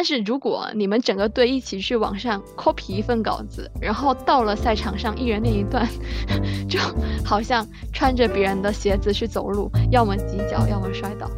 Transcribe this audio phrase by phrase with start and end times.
[0.00, 5.88] 但是如果你们整个队一起去网上 copy 一份稿子，然后到了赛场上一人念一段，
[6.70, 6.78] 就
[7.24, 11.28] 好像穿着别人的鞋子去走路，要么挤脚，要么摔倒。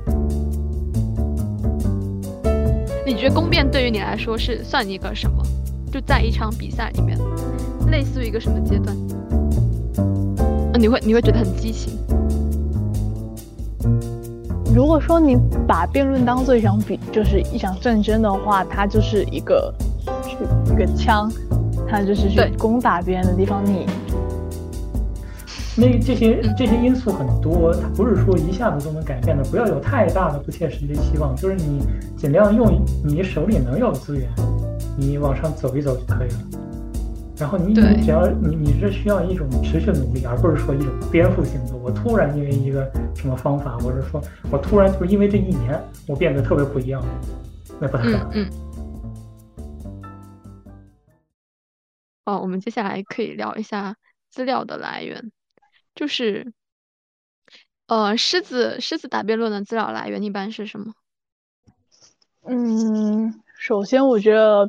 [3.07, 5.43] 你觉得攻辩对于你来说是算一个什么？
[5.91, 7.19] 就在一场比赛里面，
[7.91, 8.95] 类似于一个什么阶段？
[10.79, 11.99] 你会你会觉得很激情？
[14.73, 19.75] 如果说你把辩论当做一场比，就是一场战争的话，它就是一个
[20.23, 20.37] 去
[20.73, 21.31] 一个枪，
[21.89, 23.65] 它就是去攻打别人的地方。
[23.67, 23.87] 你
[25.77, 29.43] 那这些这些因素很多，它不是说一下子都能改变的。
[29.45, 31.83] 不要有太大的不切实际的期望，就是你
[32.17, 34.29] 尽量用你手里能有的资源，
[34.97, 36.39] 你往上走一走就可以了。
[37.41, 41.75] 然后你你只要你你是需要一种持续的努力，而不是说一种颠覆性的。
[41.75, 42.85] 我突然因为一个
[43.17, 44.21] 什么方法，或者说
[44.53, 47.03] 我突然就是因为这一年我变得特别不一样，
[47.81, 48.31] 那不太可能。
[48.35, 48.51] 嗯。
[52.27, 53.97] 哦，我们接下来可以聊一下
[54.29, 55.33] 资料的来源，
[55.95, 56.53] 就是
[57.87, 60.93] 呃，狮子狮子打辩论的资料来源一般是什么？
[62.47, 64.69] 嗯，首先我觉得。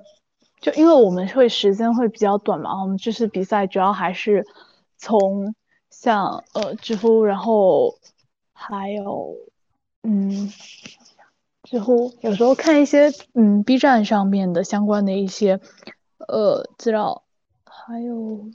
[0.61, 4.45] 就因为我们会时间会比较短嘛，我们这次比赛主要还是
[4.95, 5.55] 从
[5.89, 7.95] 像呃知乎，然后
[8.53, 9.35] 还有
[10.03, 10.53] 嗯
[11.63, 15.59] 知乎，有时候看一些嗯 B 站上面的相关的一些
[16.27, 17.23] 呃资料，
[17.65, 18.45] 还有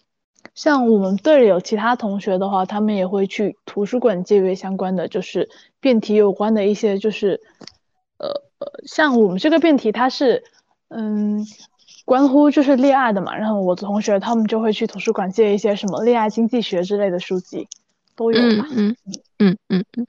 [0.55, 7.41] 像我们队里有其他同学的话，他们也会去图书馆借阅相关的，就是辩题有关的一些，就是
[8.19, 8.29] 呃
[8.61, 10.45] 呃像我们这个辩题它是
[10.87, 11.45] 嗯。
[12.07, 17.69] 关乎就是恋爱的嘛，然后我的同学他们就会去图书馆借一些什么恋爱经济学之类的书籍，
[18.15, 18.69] 都有吧。
[18.71, 18.97] 嗯
[19.39, 20.07] 嗯嗯嗯，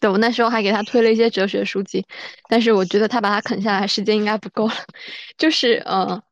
[0.00, 2.06] 对我那时候还给他推了一些哲学书籍，
[2.48, 4.74] 但是我觉得他把它啃下来时间应该不够了。
[5.36, 6.22] 就是呃，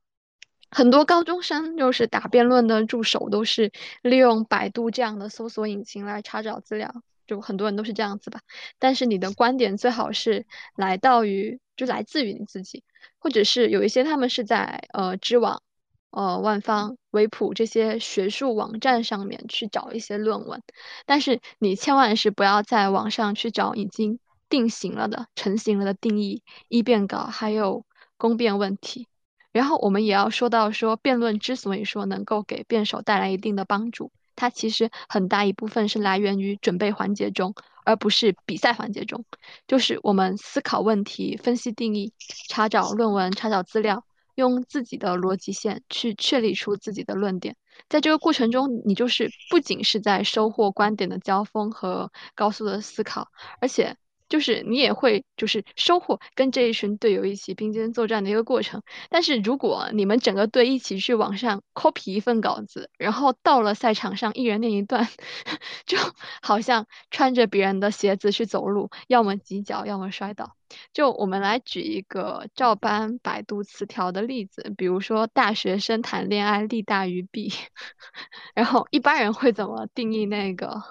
[0.71, 6.91] 很多高中生就是打辩论的助手都是利用百度这样的搜索引擎来查找资料，
[7.27, 8.41] 就很多人都是这样子吧。
[8.79, 12.85] 但是你的观点最好是来到于就来自于你自己。
[13.19, 15.63] 或者是有一些他们是在呃知网、
[16.11, 20.63] 呃万方、维普这些学术网站上面去找一些论文，
[21.07, 24.19] 但是你千万是不要在网上去找已经
[24.49, 29.09] 定型了的、成型了的定义、一辩稿还有公辩问题。
[29.53, 37.55] 然后我们也要说到说，辩论之所以说能够给辩手带来一定的帮助，它其实很大一部分是来源于准备环节中。
[37.85, 39.25] 而不是比赛环节中，
[39.67, 42.13] 就是我们思考问题、分析定义、
[42.49, 44.05] 查找论文、查找资料，
[44.35, 47.57] 用自己的逻辑线去确立出自己的论点。
[47.89, 53.29] 在这个过程中，你就是不仅是在收获观点的交锋和高速的思考，
[53.61, 53.97] 而且。
[54.33, 65.07] 就是你也会就是收获跟这一群队友一起并肩作战的一个过程，但是如果你们整个队一起去网上 copy 一份稿子，然后到了赛场上一人念一段，
[65.85, 65.99] 就
[66.41, 70.57] 好像穿着别人的鞋子去走路，要么挤脚，要么摔倒。
[70.95, 77.53] 就我们来举一个照搬百度词条的例子，比如说大学生谈恋爱利大于弊，
[78.57, 80.83] 然后一般人会怎么定义那个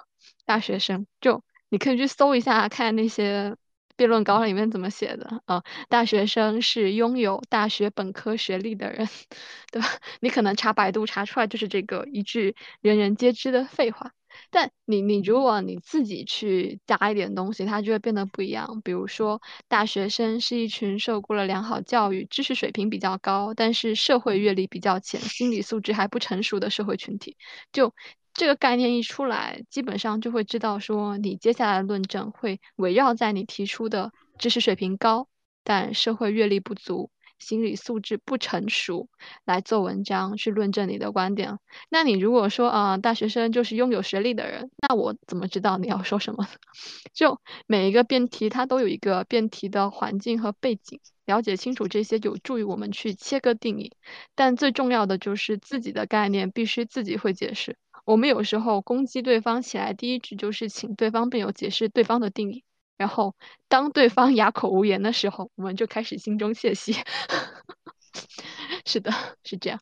[0.46, 1.08] 大学生？
[1.20, 1.42] 就。
[1.72, 3.56] 你可以去搜一下，看那些
[3.96, 5.62] 辩论稿里面怎么写的啊。
[5.88, 9.08] 大学生是拥有大学本科学历的人，
[9.72, 9.88] 对吧？
[10.20, 14.12] 你可能查百度查出来就是这个一句人人皆知的废话。
[14.50, 18.82] 但你你如果你自己去加一点东西，它就会变得不一样。
[18.82, 27.38] 比如说，大学生是一群受过了良好教育、知识水平比较高，但是社会阅历比较浅、心理素质还不成熟的社会群体。
[27.72, 27.94] 就
[28.34, 35.28] 这个概念一出来，基本上就会知道说，你接下来的论证会围绕在你提出的知识水平高，
[35.64, 39.08] 但社会阅历不足、心理素质不成熟
[39.44, 41.58] 来做文章去论证你的观点。
[41.90, 46.48] 那你如果说啊，大学生就是拥有学历的人，那我怎么知道你要说什么？
[47.12, 53.92] 就每一个辩题它都有一个辩题的环境和背景，了解清楚这些有助于我们去切割定义。
[54.34, 57.76] 但最重要的就是自己的概念必须自己会解释。
[58.04, 62.64] 我们有时候攻击对方起来，第一句就是请对方辩友解释对方的定义，
[62.96, 63.34] 然后
[63.68, 66.94] 当对方哑口无言的时候，我们就开始心中窃喜。
[68.84, 69.12] 是的，
[69.44, 69.80] 是这样。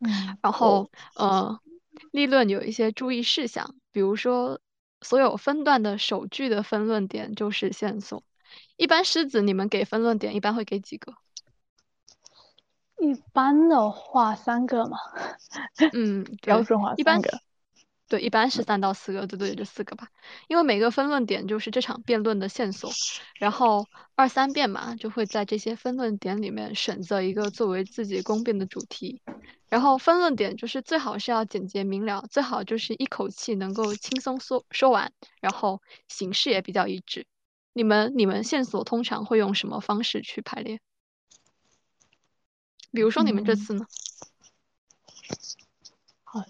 [0.00, 1.58] 嗯，然后呃，
[2.12, 4.60] 立论有一些注意事项，比如说
[5.00, 8.22] 所有分段的首句的分论点就是线索。
[8.76, 11.14] 一般狮子，你们给分论点一般会给几个？
[12.98, 14.96] 一般的话三个嘛，
[15.92, 17.40] 嗯， 标准化三个。
[18.08, 20.08] 对，一般是三到四个，最多也就四个吧。
[20.46, 22.88] 因为每个分论点就是这场辩论的线索，
[23.34, 23.84] 然后
[24.14, 29.20] 二三辩嘛，就会在这些分论点里面选择一个作为自己公辩的主题。
[29.68, 37.26] 然后分论点就是最好是要简洁明了，最好就是一口气能够轻松说说完，然后形式也比较一致。
[37.72, 40.78] 你们你们线索通常会用什么方式去排列？
[42.96, 43.86] 比如说你们这次呢？
[46.24, 46.42] 好，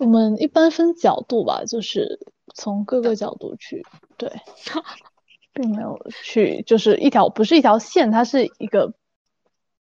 [0.00, 2.18] 我们一般分角度吧，就是
[2.52, 4.28] 从各个角度去对，
[5.54, 8.92] 并没有去就是一条不是一条线，它是一个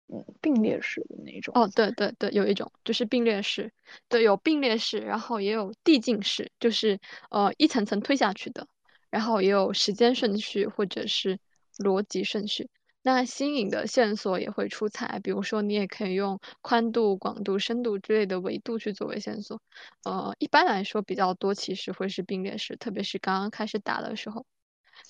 [0.07, 1.51] 嗯并列式的那种。
[1.56, 3.74] 哦，对对对，有一种就是并列式，
[4.07, 7.00] 对，有并列式，然后也有递进式，就是
[7.31, 8.68] 呃一层层推下去的，
[9.09, 11.39] 然后也有时间顺序或者是
[11.80, 12.69] 逻辑顺序。
[13.06, 19.62] 那新颖的线索也会出彩，比如说你也可以用宽度、广度、深度之类的维度去作为线索。
[20.06, 24.46] 呃，一般来说比较多其实会是并列式，特别是刚刚开始打的时候。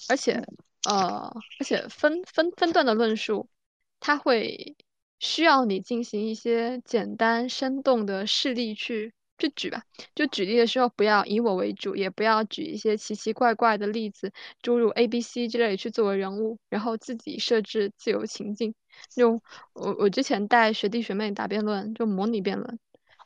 [0.09, 0.43] 而且，
[0.89, 3.47] 呃，而且分分分段的论述，
[3.99, 4.75] 它会
[5.19, 9.13] 需要你进行一些简单生动的事例去。
[9.37, 9.83] 就举吧，
[10.15, 14.31] 就举例的时候不要以我为主，也不要举一些奇奇怪怪的例子，
[14.61, 18.73] 诸如 A、B、C 之类去作为人物，然后自己设置自由情境。
[19.15, 19.41] 就
[19.73, 22.79] 我我之前带学弟学妹打辩论，就模拟辩论。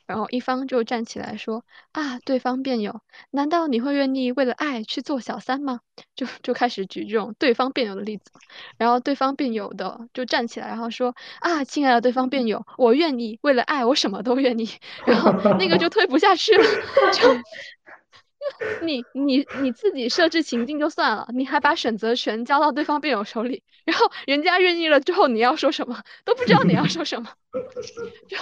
[0.07, 5.81] 然后一方就站起来说：“啊，对方辩友，难道你会愿意为了爱去做小三吗？”
[6.15, 8.31] 就就开始举这种对方辩友的例子。
[8.77, 14.69] 然后对方辩友的就站起来，然后说：“啊，亲爱的对方辩友，我愿意为了爱，我什么都愿意。”
[15.05, 16.63] 然后那个就推不下去了，
[17.13, 17.35] 就
[18.85, 27.29] 你你你自己设置情境就算了，你还把选择权交到对方辩友手里，然后人家愿意了之后，你要说什么都不知道你要说什么，
[28.29, 28.37] 就。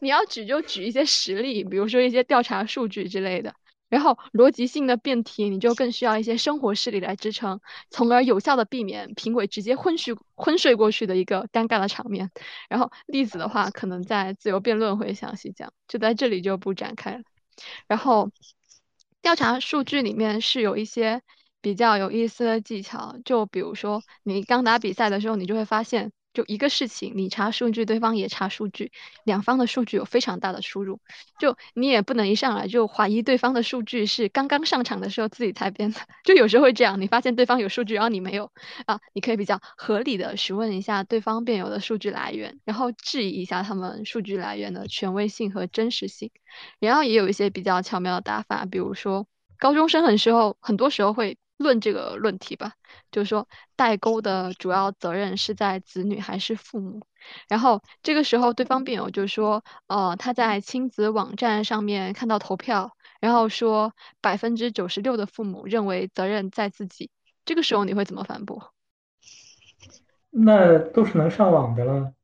[0.00, 3.54] 你要举就举一些实例，比如说一些调查数据之类的，
[3.88, 7.60] 然后逻辑性的辩题，你就更需要一些生活事例来支撑，
[7.90, 12.30] 从而有效的避免评委直接昏睡昏睡过去的一个尴尬的场面。
[12.68, 17.22] 然后例子的话，可能在自由辩论会详细讲，就在这里就不展开了。
[17.86, 18.30] 然后
[19.20, 21.20] 调查数据里面是有一些
[21.60, 26.10] 比较有意思的技巧，就比如说你刚打比赛的时候，你就会发现。
[26.32, 28.92] 就一个事情，你查数据，对方也查数据，
[29.24, 31.00] 两方的数据有非常大的出入。
[31.38, 36.00] 就你也不能一上来就怀疑对方的数据是刚刚上场的时候自己才编的。
[36.24, 38.50] 就有时候会这样，你发现对方有数据，然后你没有
[38.86, 46.30] 啊，你可以比较合理的询问一下对方辩友的数据来源，然后质疑一下他们数据来源的权威性和真实性。
[46.78, 49.26] 然后也有一些比较巧妙的打法，比如说
[49.58, 51.38] 高中生很时候，很多时候会。
[51.60, 52.72] 论这个论题吧，
[53.12, 53.46] 就是说
[53.76, 57.02] 代沟的主要责任是在子女还是父母？
[57.48, 63.92] 然后这个时候对方辩友就说，呃，他在亲子网站上面看到投票，然后说
[64.22, 67.10] 百分之九十六的父母认为责任在自己。
[67.44, 68.72] 这个时候你会怎么反驳？
[70.30, 72.14] 那都是能上网的了。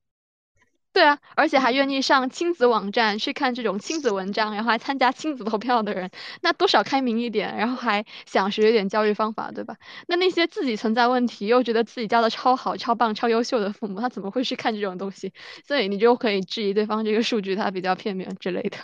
[0.96, 6.10] 对啊，而且还愿意上亲子网站去看这种亲子文章，然后还参加亲子投票的人，
[6.40, 9.76] 那多少开明一点，然后还想学一点教育方法，对吧？
[10.08, 15.34] 那那些自己存在问题又觉得自己教的超好、超棒、超优秀的父母，他怎么会去看这种东西？
[15.68, 18.78] 所以你就可以质疑对方这个数据它比较片面之类的。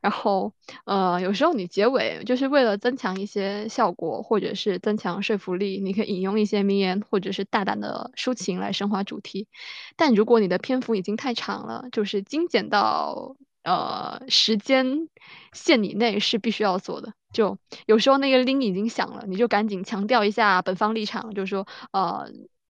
[0.00, 0.52] 然后，
[0.84, 9.48] 呃，有时候你结尾就是为了增强一些效果，或者是增强说服力，你可以引用一些名言，或者是大胆的抒情来升华主题。
[9.96, 15.08] 但如果你的篇幅已经太长，长了，就是精简到呃时间
[15.54, 17.14] 线以内是必须要做的。
[17.32, 22.30] 就有时候那个铃已经响了，你就赶紧强调一下本方立场，就是说呃，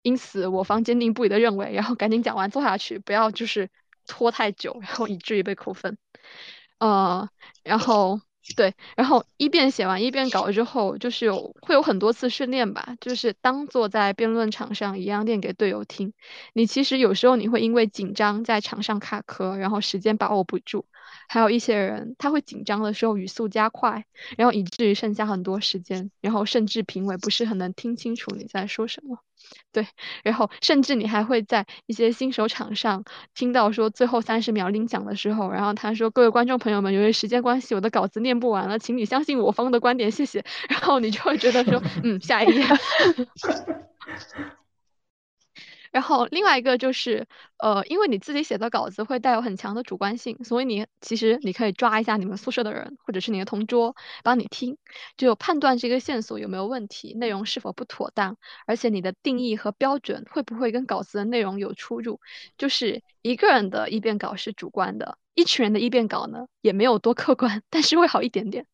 [0.04, 3.70] 因此我方坚定不移的认为，然后赶紧讲完做下去，不要就是
[4.06, 5.98] 拖太久，然后以至于被扣分。
[6.78, 7.28] 呃，
[7.64, 8.22] 然后。
[8.56, 16.14] 对，然后一遍写完一遍稿之后，就是有会有很多次训练吧，就是当坐在辩论场上一样练给队友听。
[16.54, 20.86] 你其实有时候你会因为紧张在场上卡壳，然后时间把握不住。
[21.28, 24.06] 还有一些人他会紧张的时候语速加快，
[24.38, 29.20] 然后以至于剩下很多时间，然后甚至评委不是很能听清楚你在说什么。
[29.72, 29.88] 对，
[30.24, 33.04] 然后甚至你还会在一些新手场上
[33.36, 40.44] 听到说最后三十秒领奖的时候，然后他说：“各位观众朋友们，由于时间关系，我的稿子念不完了，请你相信我方的观点，谢谢。
[40.70, 42.66] ”然后你就会觉得说：“嗯，下一页。
[45.92, 47.28] ”然后另外一个就是，
[47.58, 54.78] 呃，因为你自己写的稿子会带有很强的主观性，所以你其实你可以抓一下你们宿舍的人，或者是你的同桌帮你听，
[55.18, 62.20] 就判断这个线索有没有问题，内容是否不妥当，而且你的定义和标准会不会跟稿子的内容有出入。
[62.58, 65.18] 就是一个人的一辩稿是主观的。
[65.34, 68.66] 一群人的一辩稿呢，也没有多客观，但是会好一点点。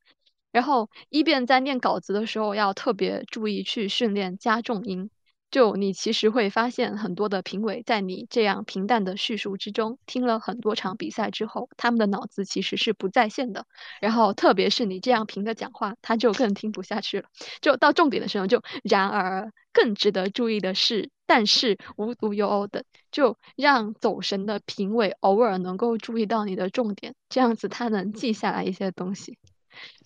[0.52, 5.12] 然后一辩在念稿子的时候，要特别注意去训练加重音。
[5.56, 13.66] 就你其实会发现，很多的评委在你这样平淡的叙述之中，听了很多场比赛之后，他们的脑子其实是不在线的。
[14.02, 17.30] 然后特别是你这样平的讲话，他就更听不下去了。
[17.62, 29.38] 就到重点的时候，就然而更值得注意的是，但是无独有偶的，就让走神的评委偶尔能够注意到你的重点，这样子他能记下来一些东西。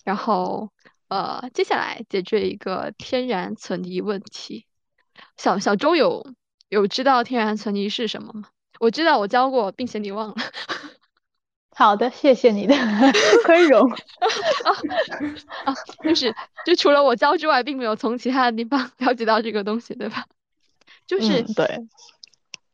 [0.04, 0.70] 然后
[1.08, 4.66] 呃，接下来解决一个天然存疑问题。
[5.40, 6.34] 小小周有
[6.68, 8.48] 有知道天然存疑是什么吗？
[8.78, 10.34] 我知道我教过，并且你忘了。
[11.74, 12.74] 好的，谢谢你的
[13.46, 13.88] 宽容。
[13.90, 14.70] 啊
[15.64, 16.34] 啊，就是
[16.66, 20.26] 就除了我教之外，并没有从其他的地方了解到这个东西，对吧？
[21.06, 21.88] 就是对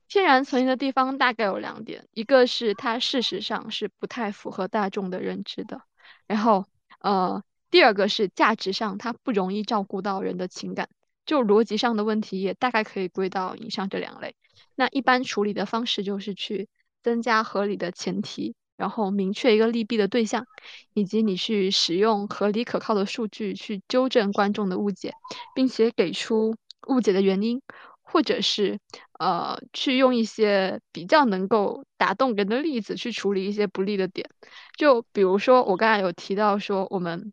[0.08, 5.82] 天然存疑的地方大概有两点，一个是它事实上是不太符合大众的认知的，
[6.26, 6.66] 然后
[6.98, 10.88] 呃，第二个是价值上它不容易照顾到人的情感。
[11.26, 14.36] 就逻辑上的问题也大概可以归到以上这两类。
[14.76, 16.68] 那一般处理的方式就是去
[17.02, 20.46] 增加合理的前提，然后明确一个利弊的对象，
[20.94, 25.12] 以及你去使用合理可靠的数据去纠正观众的误解，
[25.54, 26.54] 并且给出
[26.88, 27.60] 误解的原因，
[28.02, 28.78] 或者是
[29.18, 34.30] 呃去用一些比较能够打动人的例子去处理一些不利的点。
[34.78, 37.32] 就比如说我刚才有提到说，我们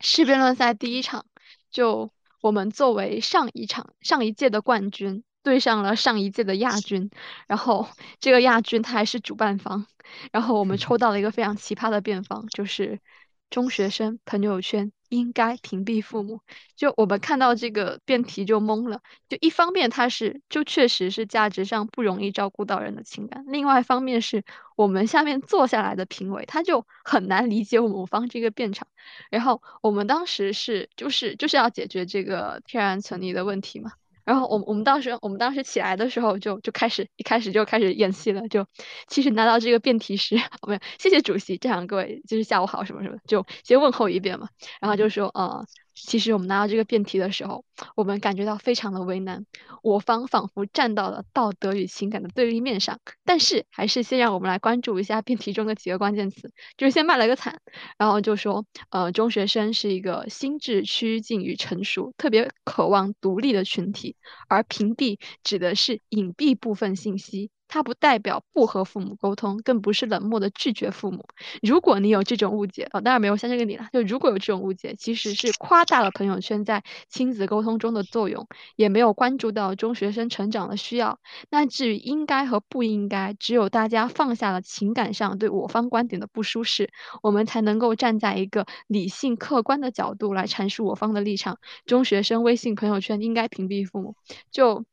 [0.00, 1.24] 世辩论赛第一场
[1.70, 2.10] 就。
[2.42, 7.08] 我们作为上一场上一届的冠军，对上了上一届的亚军，
[7.46, 9.86] 然后这个亚军他还是主办方，
[10.32, 13.00] 然后我们抽到了一个非常奇葩的辩方，就是
[13.48, 16.40] 中学生朋友圈应该屏蔽父母。
[16.76, 24.44] 就我们看到这个辩题就懵了，就一方面他是就确实是价值上不容易照顾到人的情感，另外一方面是
[24.76, 28.88] 我们下面坐下来的评委他就很难理解我们方这个辩场。
[29.30, 33.92] 然后我们当时是就是就是要解决这个天然存疑的问题嘛。
[34.24, 38.46] 然后我我们当时我们当时起来的时候就就开始一开始就开始演戏了。
[38.48, 38.66] 就
[39.08, 40.36] 其实拿到这个辩题时，
[40.66, 44.48] 没有谢谢主席，这样各位就是下午好什么什么，就先问候一遍嘛。
[44.80, 45.64] 然后就说呃。
[45.94, 49.46] 其实我们拿到这个辩题的时候，我们感觉到非常的为难，
[49.82, 52.98] 我方仿佛站到了道德与情感的对立面上。
[53.24, 57.60] 但是还是先让我们来关注一下辩题中的几个关键词，就是先卖了个惨，
[57.98, 64.16] 然后就说，呃，中学生是一个心智趋近于成熟、特别渴望独立的群体，
[64.48, 67.50] 而屏蔽指的是隐蔽部分信息。
[67.74, 71.24] 它不代表不和父母沟通，更不是冷漠的拒绝父母。
[71.62, 73.86] 如果你有这种误解，哦，当然没有像这个你了。
[73.94, 81.18] 就如果有这种误解，其实是夸大了朋友圈在亲子沟通中的作用，也没有关注到中学生成长的需要。
[81.48, 86.90] 那至于应该和不应该，只有大家放下了情感上对我方观点的不舒适，
[87.22, 91.58] 我们才能够站在一个理性客观的角度来阐述我方的立场。
[91.86, 94.14] 中学生微信朋友圈应该屏蔽父母，
[94.50, 94.84] 就。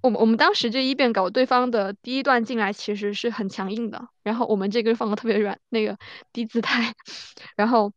[0.00, 5.98] 我们我们当时这一辩稿，对方的第一段进来其实是很强硬的，然后我们这个放的特别软，那个
[6.32, 6.94] 低姿态。
[7.56, 7.92] 然后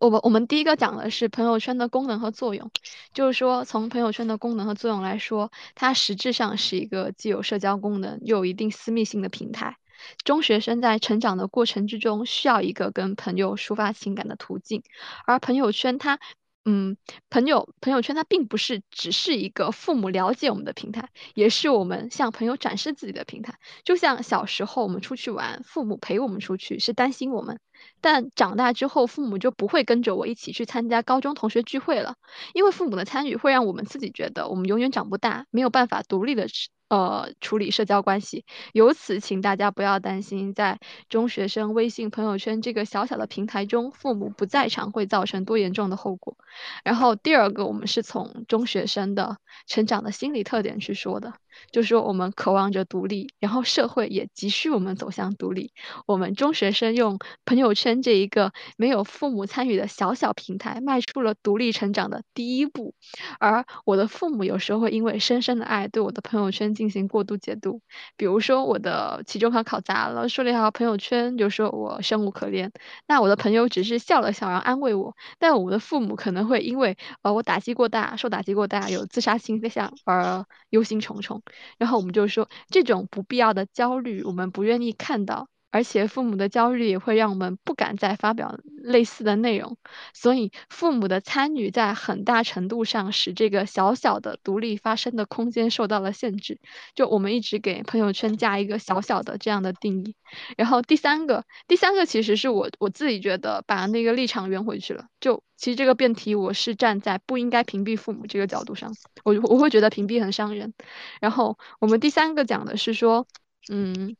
[0.00, 2.70] 我们我们第一个讲的是朋友圈的功能和作用，
[3.14, 9.76] 就是说从朋友圈的功能和作用来说，它实质上是一个既有社交功能又有一定私密性的平台。
[10.24, 14.82] 中学生在成长的过程之中，需要一个跟朋友抒发情感的途径，
[15.24, 16.18] 而朋友圈它。
[16.64, 16.96] 嗯，
[17.28, 23.58] 朋友朋友圈它并不是只是一个父母了解我们的平台，也是我们向朋友展示自己的平台。
[23.84, 27.58] 就像小时候我们出去玩，父母陪我们出去是担心我们，
[28.00, 32.14] 但长大之后父母就不会跟着我一起去参加高中同学聚会了，
[32.54, 36.46] 因为父母的参与会让我们自己觉得我们永远长不大，没有办法独立的
[36.92, 38.44] 呃，处理社交关系，
[38.74, 46.36] 由此，请大家不要担心，在中学生微信朋友圈这个小小的平台中，父母不在场会造成多严重的后果。
[46.84, 51.32] 然后，第二个，我们是从中学生的成长的心理特点去说的。
[51.70, 55.72] 就说我们渴望着独立，然后社会也急需我们走向独立。
[56.06, 62.94] 我们中学生用朋友圈这一个没有父母参与的小小平台，迈出了独立成长的第一步。
[63.38, 67.80] 而我的父母有时候会因为深深的爱，对我的朋友圈进行过度解读。
[68.16, 72.72] 比如说我的期中考考砸了，说了一条朋友圈，就说我生无可恋。
[73.06, 75.14] 那我的朋友只是笑了笑，然后安慰我。
[75.38, 81.41] 但我的父母可能会因为呃我打击过大，受打击过大，有自杀倾向而忧心忡忡。
[81.78, 85.48] 然后我们就说，这种不必要的焦虑，我们不愿意看到。
[85.72, 89.78] 而且父母的焦虑也会让我们不敢再发表类似的内容，
[90.12, 96.60] 所以父母的参与在很大程度上使这个小小的独立发声的空间受到了限制。
[96.94, 100.14] 就我们一直给朋友圈加一个小小的这样的定义。
[100.56, 105.06] 然后第三个，第三个其实是我我自己觉得把那个立场圆回去了。
[105.20, 108.92] 就其实这个辩题我是站在不应该屏蔽父母这个角度上，
[109.24, 110.74] 我我会觉得屏蔽很伤人。
[111.20, 113.26] 然后我们第三个讲的是说，
[113.70, 114.14] 嗯。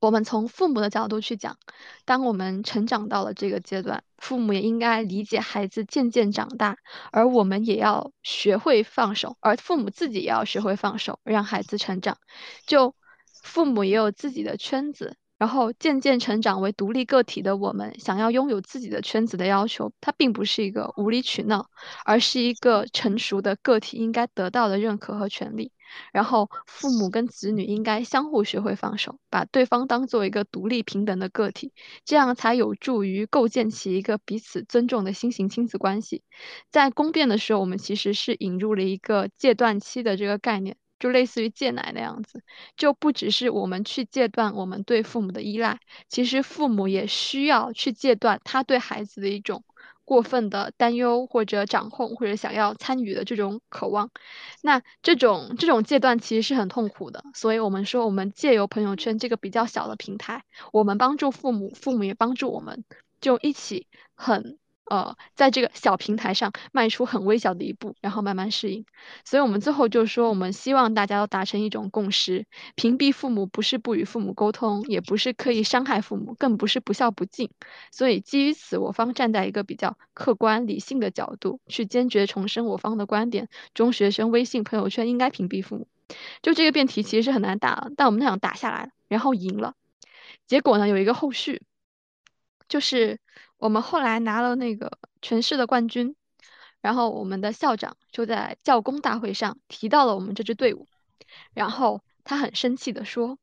[0.00, 1.58] 我们从父母的角度去讲，
[2.04, 6.76] 当我们成长到了这个阶段，父母也应该理解孩子渐渐长大，
[7.12, 12.18] 而我们也要学会放手，而父母自己也要学会放手，让孩子成长。
[12.66, 12.94] 就
[13.42, 15.16] 父母也有自己的圈子。
[15.38, 21.68] 然后渐渐成长为独立个体的我们，想要拥有自己的圈子的要求，它并不是一个无理取闹，
[22.06, 25.72] 而是一个成熟的个体应该得到的认可和权利。
[26.12, 31.72] 然后父母跟子女应该相互学会放手，把对方当做一个独立平等的个体，
[32.04, 36.22] 这样才有助于构建起一个彼此尊重的新型亲子关系。
[36.70, 40.76] 在公辩的时候，我们其实是引入了一个戒断期的这个概念。
[40.98, 42.42] 就类似于戒奶那样子，
[42.74, 45.78] 就不只是我们去戒断我们对父母的依赖，
[46.08, 49.62] 其实父母也需要去戒断他对孩子的一种
[50.06, 54.10] 过分的担忧或者掌控或者想要参与的这种渴望。
[54.62, 62.84] 那这种这种戒断其实是很痛苦的，所以我们说我们借由朋友圈这个比较小的平台，我们帮助父母，父母也帮助我们，
[63.20, 64.58] 就一起很。
[64.88, 68.84] 呃，在这个小平台上迈出很微小的一步，然后慢慢适应。
[69.24, 77.50] 所以，我们最后就说，我们希望大家都达成一种共识：屏蔽父母不是不与父母沟通，也不是刻意伤害父母，更不是不孝不敬。
[77.90, 85.88] 所以，基于此，我方站在一个比较客观理性的角度，去坚决重申我方的观点：中学生微信朋友圈应该屏蔽父母。
[86.42, 89.74] 就这个辩题其实是很难打，但我们想打下来，然后赢了。
[90.46, 91.62] 结果呢，有一个后续，
[92.68, 93.18] 就是。
[93.58, 96.14] 我们后来拿了那个全市的冠军，
[96.80, 100.86] 然后我们的校长就在教工大会上提到了我们这支队伍，
[101.54, 103.38] 然后他很生气的说：“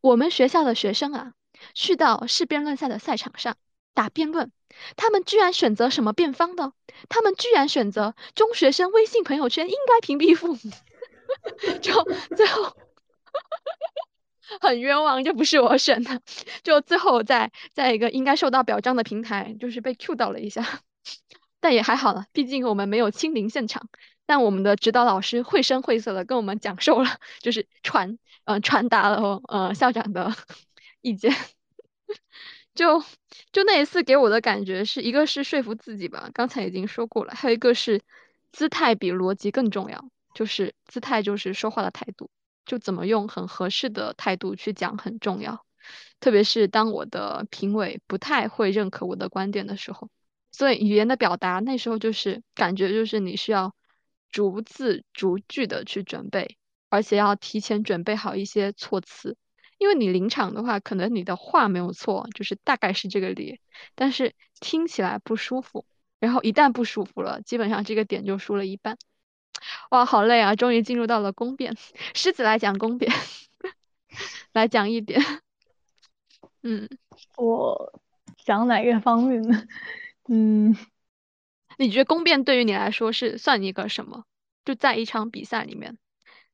[0.00, 1.34] 我们学校的学生啊，
[1.74, 3.56] 去到市辩论赛的赛场上
[3.92, 4.52] 打辩论，
[4.96, 6.72] 他们居然选择什么辩方的？
[7.08, 10.58] 他们居然选择中学生微信朋友圈应该屏蔽父母，
[11.82, 12.04] 就
[12.36, 12.76] 最后。”
[14.60, 16.20] 很冤枉，这不是我选的，
[16.62, 20.82] 就最后在在一个应该受到表彰的平台，就是被 Q 到了一下，
[21.60, 23.88] 但也还好了，毕竟我们没有亲临现场，
[24.26, 30.34] 但我们的指导老师绘声绘色的跟我们讲授了， 就是传呃传达了呃校长的
[31.00, 31.34] 意见，
[32.74, 33.00] 就
[33.52, 38.02] 就那一次给我的感觉是一个是说服自己吧，刚才已经说过了，还有一个是
[38.52, 40.04] 姿态比逻辑更重要，
[40.34, 42.30] 就是姿态就是说话的态度。
[42.66, 45.64] 就怎么用很合适的态度去讲很重要，
[46.20, 50.10] 特别是当我的评委不太会认可我的观点的时候，
[50.50, 53.74] 所以语言的表达那时候就是感觉就是你需要
[54.30, 56.56] 逐字逐句的去准备，
[56.88, 59.36] 而且要提前准备好一些措辞，
[59.78, 63.60] 因为你临场的话，可能你的话没有错，就是大概是这个理，
[63.94, 65.84] 但是听起来不舒服，
[66.18, 68.96] 然后一旦不舒服了，基本上这个点就输了一半。
[69.90, 70.54] 哇，好累啊！
[70.56, 71.76] 终于进入到了公辩，
[72.14, 73.12] 狮子来讲公辩，
[74.52, 75.20] 来讲一点。
[76.62, 76.88] 嗯，
[77.36, 78.00] 我
[78.38, 79.66] 讲哪个方面呢？
[80.28, 80.76] 嗯，
[81.78, 84.24] 你觉得公辩对于你来说是算一个什么？
[84.64, 85.98] 就在一场比赛里面，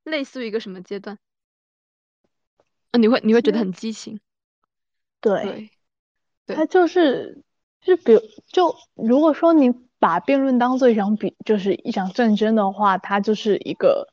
[0.04, 1.18] 类似于一个什么阶段？
[2.90, 4.20] 啊，你会你会觉得很激情？
[5.20, 5.70] 对，
[6.46, 7.42] 它就是，
[7.80, 9.89] 就比如，就如果说你。
[10.00, 14.08] 把辩论当做一场比，就是一场战争的话，它就是一个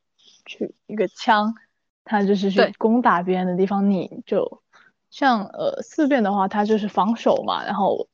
[0.45, 1.55] 去一个枪，
[2.03, 3.89] 它就是去攻打别人的地方。
[3.89, 4.61] 你就
[5.09, 7.63] 像呃四辩的话，它就是防守嘛。
[7.63, 8.07] 然后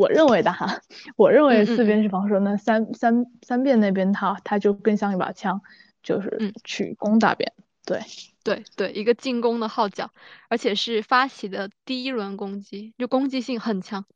[0.00, 0.80] 我认为的哈，
[1.14, 5.60] 我认为四辩是防守，那三三三辩那边它它就更像一把枪，
[6.02, 7.64] 就是去攻打别人。
[7.98, 8.04] 对。
[8.42, 10.10] 对对，一个进攻的号角，
[10.48, 14.06] 而且是发起的第一轮攻击，就攻击性很强。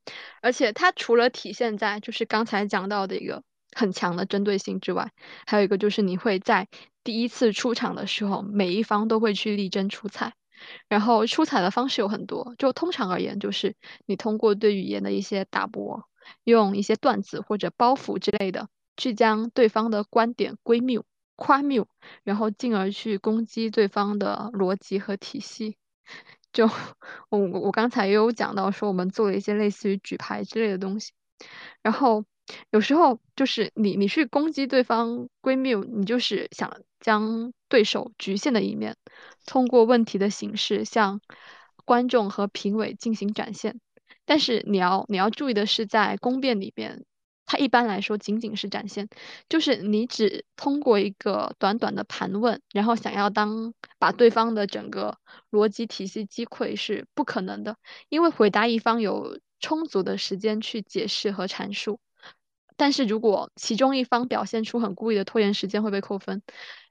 [0.41, 3.43] 而且它除了体现在就是刚才讲到的一个
[3.75, 5.11] 很强的针对性之外，
[5.45, 6.67] 还有一个就是你会在
[7.03, 10.33] 第一次出场的时候，每一方都会去力争出彩。
[10.89, 13.75] 然后出彩的方式有很多，就通常而言，就是
[14.07, 16.09] 你通过对语言的一些打磨，
[16.43, 21.05] 用一些段子或者包袱之类的，去将对方的观点归谬。
[21.35, 21.87] 夸谬，
[22.23, 25.77] 然后进而去攻击对方的逻辑和体系。
[26.53, 26.69] 就
[27.29, 31.11] 我我我刚才也有讲到说，我们做了一些类似于举牌之类的东西。
[31.81, 32.23] 然后
[32.69, 38.95] 有时候就是你你去攻击对方归谬，你就是想将对手局限的一面，
[39.45, 41.19] 通过问题的形式向
[41.83, 43.81] 观众和评委进行展现。
[44.23, 47.03] 但是你要你要注意的是，在公辩里面，
[47.45, 49.07] 它一般来说仅仅是展现，
[49.49, 55.17] 就是你只通过一个短短的盘问，然后想要当把对方的整个
[55.51, 57.77] 逻辑体系击溃是不可能的，
[58.09, 61.99] 因为回答一方有充足的时间去解释和阐述。
[62.77, 66.41] 但是如果其中一方表现出很故意的拖延时间，会被扣分。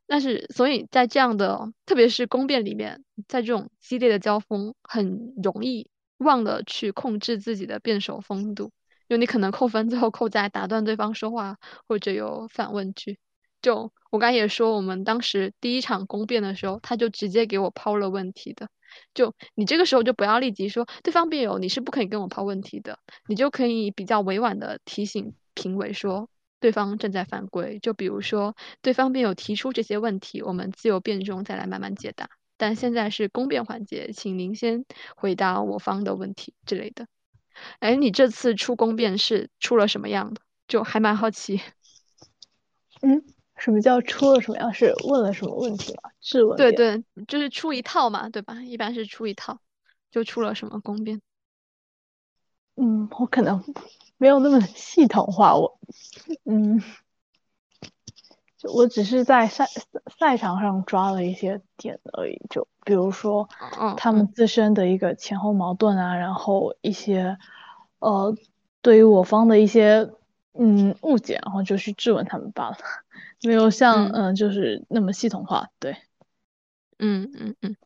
[0.07, 8.71] 但是，所以在这样的，特别是公辩里面，在这种激烈的交锋，很容易忘了去控制自己的辩手风度。
[9.15, 13.17] 就你可能扣分，最后扣在打断对方说话，或者有反问句。
[13.63, 18.69] 就我刚也说，我们当时第一场公辩的时候，他就直接给我抛了问题的。
[19.15, 22.99] 就你这个时候就不要立即说对方辩友你是不可以跟我抛问题的，
[23.29, 26.29] 你就可以比较委婉的提醒评委说。
[26.59, 32.31] 对方正在犯规，就比如说对方辩友提出这些问题，我们自由辩中再来慢慢解答。
[32.57, 37.07] 但现在是公辩环节，请您先回答我方的问题之类的。
[37.79, 40.41] 哎，你这次出宫辩是出了什么样的？
[40.69, 41.61] 就还蛮好奇。
[43.03, 43.23] 嗯，
[43.57, 44.73] 什么叫出了什么样？
[44.73, 46.11] 是问了什么问题吗？
[46.21, 46.57] 质问？
[46.57, 48.63] 对对，就是出一套嘛，对吧？
[48.63, 49.61] 一般是出一套，
[50.11, 51.21] 就出了什么宫辩？
[52.77, 53.63] 嗯，我可能。
[54.17, 55.79] 没有那么系统化，我，
[56.45, 56.81] 嗯，
[58.65, 59.67] 就我只是在赛
[60.19, 63.49] 赛场上抓了一些点而已，就比如说，
[63.97, 67.37] 他们自身的一个前后矛盾啊，然后一些，
[67.99, 68.35] 呃，
[68.83, 70.11] 对于我方的一些，
[70.55, 72.77] 嗯，误解，然后就去质问他们罢了，
[73.43, 75.97] 没有像，嗯，就是那么系统化，对，
[76.99, 77.77] 嗯嗯嗯。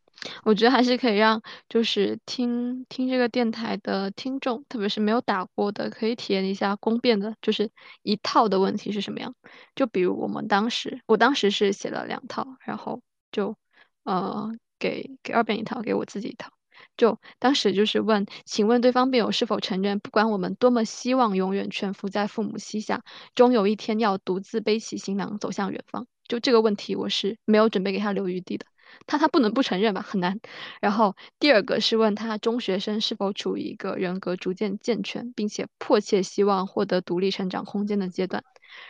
[0.44, 7.70] 我觉得还是可以让，就是听听这个电台的听众，特别是没有打过的，可以体验一下公辩的，就是
[8.02, 9.34] 一套的问题是什么样。
[9.74, 13.56] 就比如我们当时，我当时是写了两套，然后就
[14.04, 16.50] 呃给给二辩一套，给我自己一套。
[16.96, 23.02] 就当时就是问，请问对方辩友是否承认，不管我们多么希望永远蜷伏在父母膝下，
[23.34, 26.06] 终有一天要独自背起行囊走向远方？
[26.28, 28.66] 就这个问题，我是没有准备给他留余地的。
[29.06, 30.40] 他他不能不承认吧，很难。
[30.80, 38.42] 然后第二个是问他中学生是否处于一个人格逐渐健全，并且迫切希望获得独立成长空间的阶段。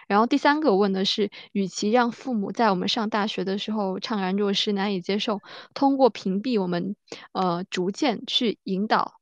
[0.09, 5.41] 然后第三个问的是，与其让父母在我们上大学的时候怅然若失、难以接受，
[5.73, 6.97] 通过屏蔽我们，
[7.33, 9.15] 呃，逐渐去引导、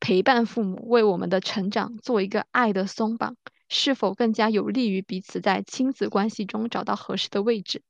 [0.00, 3.36] 陪伴父母为我们的成长做一个爱的松绑，
[3.74, 7.82] 是否更加有利于彼此在亲子关系中找到合适的位置？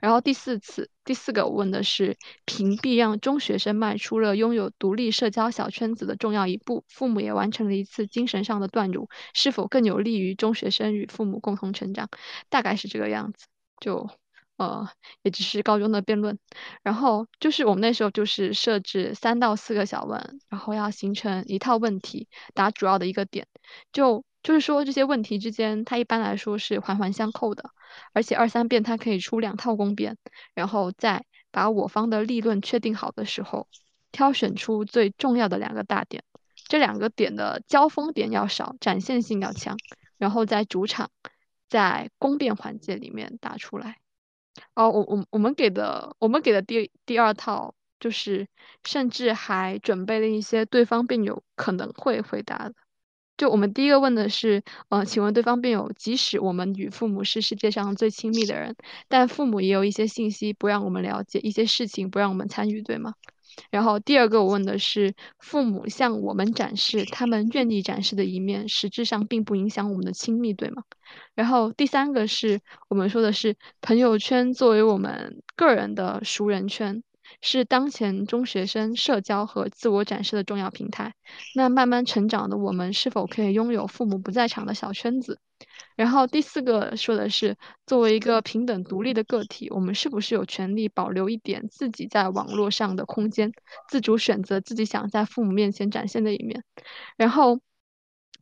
[0.00, 12.08] 然后第四次，第四个问的是屏蔽让中学生迈出了拥有独立社交小圈子的重要一步，父母也完成了一次精神上的断乳，是否更有利于中学生与父母共同成长？
[12.48, 13.46] 大概是这个样子，
[13.78, 14.10] 就
[14.56, 14.88] 呃
[15.22, 16.36] 也只是高中的辩论。
[16.82, 23.46] 然后就是我们那时候就是设置三到四个小问，然后要形成一套问题，答主要的一个点，
[23.92, 27.70] 就就是说这些问题之间，它一般来说是环环相扣的。
[28.12, 30.16] 而且二三辩它可以出两套公辩，
[30.54, 33.66] 然后再把我方的立论确定好的时候，
[34.12, 36.22] 挑选出最重要的两个大点，
[36.54, 39.76] 这两个点的交锋点要少，展现性要强，
[40.18, 41.10] 然后在主场，
[41.68, 43.96] 在公辩环节里面打出来。
[44.74, 48.46] 哦，我我我们给的我们给的第第二套就是，
[48.84, 52.74] 甚至还准备了一些对方辩友可能会回答的。
[53.38, 58.76] 就我们第一个问的是，呃，请问对方辩友，即使我们与父母是世界上最亲密的人，
[59.08, 63.14] 但父母也有一些信息不让我们了解，一些事情不让我们参与，对吗？
[63.70, 70.82] 然后第二个我问的是，父母向我们展示他们愿意展示的一面，实质上并不影响我们的亲密，对吗？
[71.34, 77.04] 然后第三个是我们说的是，朋友圈作为我们个人的熟人圈。
[77.40, 81.14] 是当前中学生社交和自我展示的重要平台。
[81.54, 85.38] 那慢慢成长的我们，是否可以拥有父母不在场的小圈子？
[85.96, 93.52] 然后第四个说的是，作为一个平等独立的个体，我们是不是有权利保留一点自己在网络上的空间，
[93.88, 96.62] 自主选择自己想在父母面前展现的一面？
[97.16, 97.60] 然后，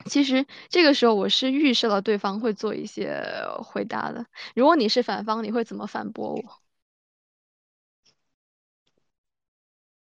[0.05, 3.25] 其实这个时候我是预设了对方会做一些
[3.63, 4.27] 回答的。
[4.55, 6.43] 如果你是反方，你会怎么反驳我？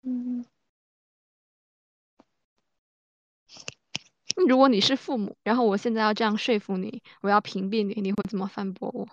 [0.08, 0.46] 嗯，
[4.48, 9.06] 如果你是父母，然后我现在要这样说服你，我要屏蔽你，你会怎么反驳我？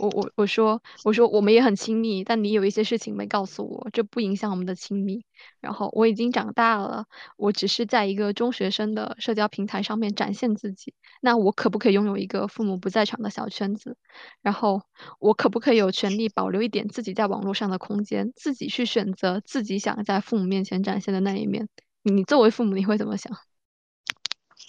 [0.00, 5.24] 我我我说我说我们也很亲密，但你有一些事情没告诉我，这不影响我们的亲密。
[5.60, 7.04] 然后我已经长大了，
[7.36, 10.94] 我只是在一个中学生的社交平台上面展现自己。
[11.20, 13.96] 那我可不可以拥有一个父母不在场的小圈子？
[14.40, 14.82] 然后
[15.18, 21.68] 我可不可以有权利保留一点自己在网络上的空间，自己去选择自己想在父母面前展现的那一面？
[22.02, 23.32] 你作为父母，你会怎么想？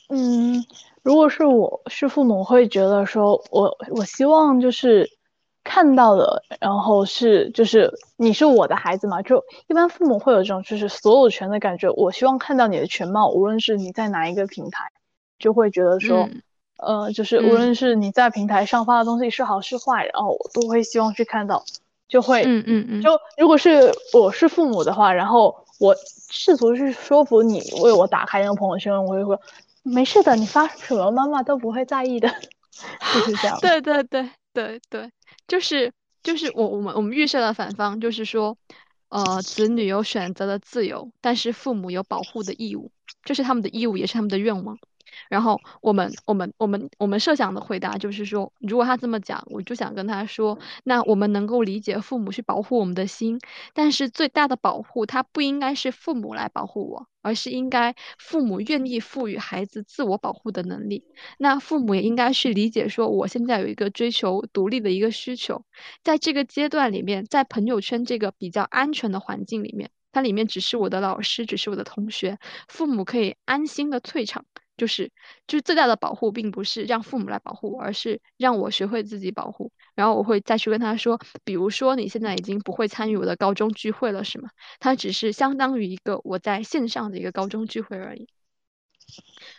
[0.09, 0.63] 嗯，
[1.03, 5.09] 如果是我是父母，会觉得说，我我希望就是
[5.61, 11.89] 看到的，然后是就是你是我的孩子嘛，就一般父母会有这种就是所有权的感觉。
[11.91, 14.91] 我希望看到你的全貌，无论是你在哪一个平台，
[15.37, 16.29] 就会觉得说，
[16.77, 21.65] 呃，就是无论是你在平台上发的东西是好是坏，然后我都会希望去看到，
[22.07, 25.93] 就会，嗯嗯嗯，就如果是我是父母的话，然后我
[26.29, 29.37] 试图去说服你为我打开那个朋友圈，我会说。
[29.83, 33.59] 没事的，你发什么妈妈都不会在意的，就是这样。
[33.61, 35.11] 对对对对对，
[35.47, 35.91] 就是
[36.23, 38.57] 就是我我们我们预设的反方就是说，
[39.09, 42.91] 呃，子女有选择的自由，但是父母有保护的义务，
[43.23, 44.77] 这是他们的义务，也是他们的愿望。
[45.33, 53.39] 然后我们我们我们我们设想的回答就是说，如果他这么讲，我就想跟他说，那我们能够理解父母去保护我们的心，
[53.73, 61.03] 但是最大的保护，它不应该是父母来保护我，而是应该父母愿意赋予孩子自我保护的能力。
[61.39, 65.65] 那父母也应该去理解说，我现在有一个追求独立的一个需求，
[66.03, 74.45] 在这个阶段里面，在朋友圈这个比较安全的环境里面，它里面只是我的老师，只是我的同学，父母可以安心的退场。
[74.77, 75.11] 就是
[75.47, 79.71] 就是最大的保护，并不是让父母来保护我，而是让我学会自己保护。
[79.95, 84.49] 然后我会再去跟他说，比如说你现在已经不会参与我的高中聚会了，是吗？
[84.79, 88.27] 它只是相当于一个我在线上的一个高中聚会而已。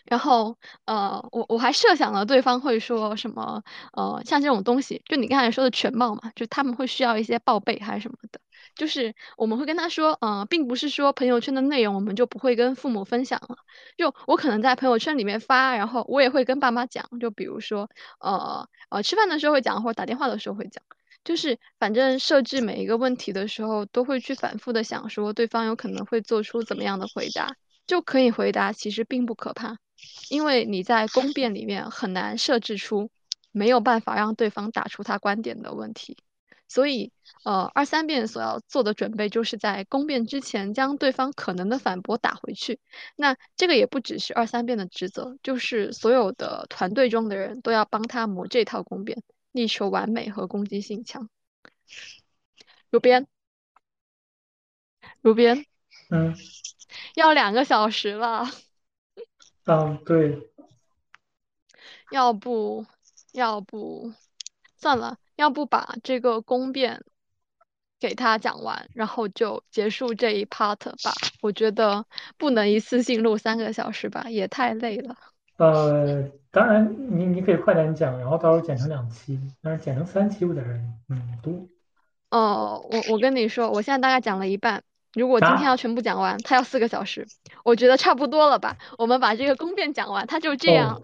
[0.07, 8.40] 然后呃，我我还设想了对方会说什么，呃，像这种东西，就你刚才说的全貌嘛，就他们会需要一些报备还是什么的。
[8.74, 13.56] 就是我们会跟他说，嗯，并不是说朋友圈的内容我们就不会跟父母分享了。
[13.96, 17.08] 就我可能在朋友圈里面发，然后我也会跟爸妈讲。
[17.20, 17.88] 就比如说，
[18.20, 20.82] 呃呃，吃饭的时候会讲，或者打电话的时候会讲。
[21.24, 27.56] 就是反正设置每一个问题的时候，都会去反复的想说对方有可能会做出怎么样的回答，
[27.87, 29.78] 就可以回答其实并不可怕，
[30.28, 33.08] 因为你在公辩里面很难设置出
[33.52, 36.18] 没有办法让对方打出他观点的问题。
[36.74, 37.12] 所以，
[37.44, 42.80] 呃，二三辩所要做的准备，就是在攻辩之前将对方可能的反驳打回去。
[43.14, 51.28] 那这个也不只是二三辩的职责，就是所有的团队中的人都要帮他磨这套攻辩，力求完美和攻击性强。
[52.90, 53.28] 如边，
[55.20, 55.64] 如边，
[56.10, 56.34] 嗯，
[57.14, 58.50] 要两个小时了。
[59.66, 60.50] 嗯，对。
[62.10, 62.84] 要不，
[63.32, 64.12] 要不，
[64.76, 65.18] 算了。
[65.37, 67.03] 要不把这个公辩
[68.01, 71.12] 给他讲完，然后就结束这一 part 吧。
[71.40, 72.05] 我觉得
[72.37, 75.16] 不能一次性录三个小时吧，也太累了。
[75.57, 80.64] 呃，当然，你你可以快点讲，然后到时候剪成两期，但是剪成三期有点
[81.09, 81.66] 嗯多。
[82.31, 84.83] 哦，我我跟你说，我现在大概讲了一半。
[85.12, 87.27] 如果今天要全部讲完，他要四个小时，
[87.64, 88.77] 我觉得差不多了吧。
[88.99, 91.03] 我们把这个公辩讲完，他就这样。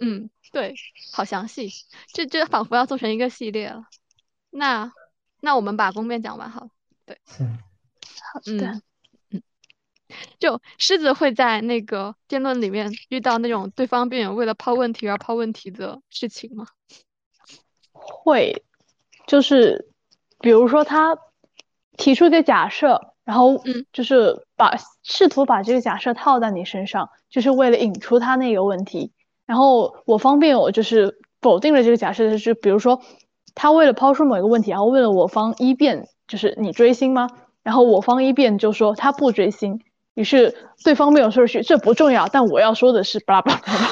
[0.00, 0.30] 嗯。
[0.52, 0.74] 对，
[1.14, 1.70] 好详细，
[2.12, 3.84] 这这仿佛要做成一个系列了。
[4.50, 4.92] 那
[5.40, 6.68] 那我们把公辩讲完好了。
[7.06, 7.18] 对，
[8.32, 8.82] 好的。
[9.30, 9.42] 嗯，
[10.38, 16.66] 就狮子会在那个辩论里面遇到那种对方辩友为了抛问题而抛问题的事情吗？
[17.92, 18.62] 会，
[19.26, 19.88] 就是
[20.38, 21.16] 比如说他
[21.96, 29.12] 提出一个假设，然后嗯，就是把试图把这个假设套在你身上，就是为了引出他那个问题。
[29.46, 33.00] 然后我方便我就是否定了这个假设，就是比如说
[33.54, 37.28] 他为了抛出某一个问题，然后问了我方一辩，就是你追星吗？
[37.62, 39.80] 然后我方一辩就说他不追星，
[40.14, 43.88] 于是对方辩友说是这不重要，但我要说的是巴拉巴拉巴拉。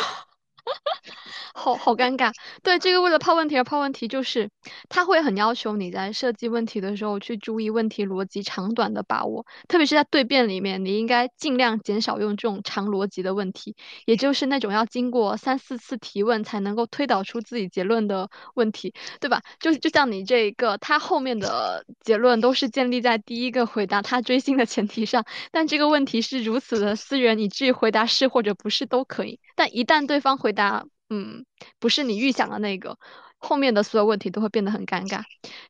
[1.61, 4.51] 好好尴尬，对这个为了抛问题而抛问题，就是
[4.89, 19.43] 他会很要求你在设计问题的时候去注意问题逻辑长短的把握，特别是在对辩里面，你应该尽量减少用这种长逻辑的问题，也就是那种要经过三四次提问才能够推导出自己结论的问题，对吧？
[19.61, 30.87] 就就像你这一个，他后面的结论都是建立在第一个回答他追星的前提上，但这个问题是如此的私人，以至于回答是或者不是都可以，但一旦对方回答。
[31.11, 31.45] 嗯，
[31.81, 32.97] 不是你预想的那个，
[33.41, 35.23] 后面的所有问题都会变得很尴尬。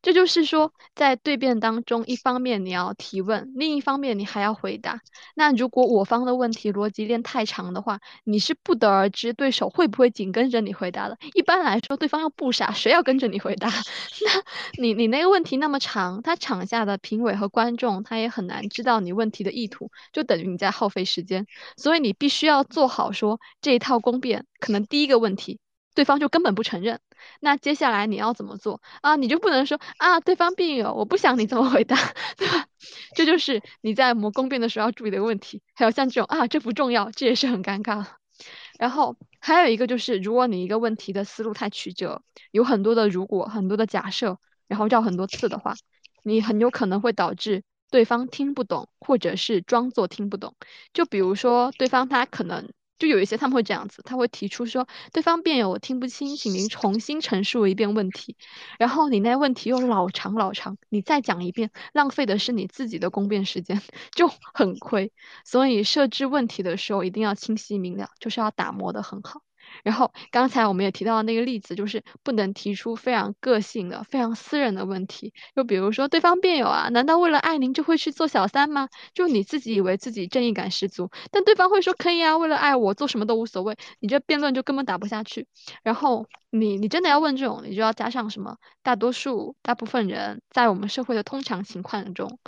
[0.03, 5.01] 这就是说，在对辩当中，一方面你要提问，另一方面你还要回答。
[5.35, 11.17] 那如果我方的问题逻辑链太长的话，你是不得而知对手会不会紧跟着你回答的。
[11.35, 13.69] 一般来说，对方又不傻，谁要跟着你回答？
[14.27, 21.47] 那你你那个问题那么长，他场下的评委和观众他也很难知道你问题的意图，就等于你在耗费时间。
[21.77, 25.61] 所以你必须要做好说这一套攻辩，可能第一个问题。
[25.95, 27.01] 对方就根本不承认，
[27.41, 29.17] 那接下来你要怎么做啊？
[29.17, 31.97] 你就不能说啊，对方辩友，我不想你这么回答，
[32.39, 32.67] 对吧？
[33.17, 35.63] 这就是你在模公辩的时候要注意的问题。
[35.75, 38.07] 还有像这种啊，这不重要，这也是很尴尬。
[38.79, 42.23] 然后还有一个就是，如果你一个问题的思路太曲折，
[42.53, 45.75] 有很多的如果，很多的假设，然后绕很多次的话，
[46.23, 50.55] 你很有可能会导致对方听不懂，或者是装作听不懂。
[50.95, 52.71] 就比如说，对方他可能。
[53.01, 58.37] 就有一些他们会这样子，他会提出说，对方辩友我听不清，请您重新陈述一遍问题。
[58.79, 63.81] 然后你那问题又老长老长，你再讲一遍，浪费的是你自己的攻辩时间，
[64.15, 65.13] 就很亏。
[65.45, 69.41] 所以设置问题的时候一定要清晰明了，就是要打磨的很好。
[69.85, 75.33] 然后刚才我们也提到那个例子，就是不能提出非常个性的、非常私人的问题。
[75.55, 78.89] 就比如说，对方辩友啊，难道为了爱您就会去做小三吗？
[79.15, 83.77] 就你自己以为自己正义感十足，但对方会说可以啊，为了爱我做什么都无所谓。
[84.01, 85.47] 你这辩论就根本打不下去。
[85.83, 88.57] 然后你你真的要问这种，你就要加上什么？
[88.83, 92.39] 大多数、大部分人在我们社会的通常情况中。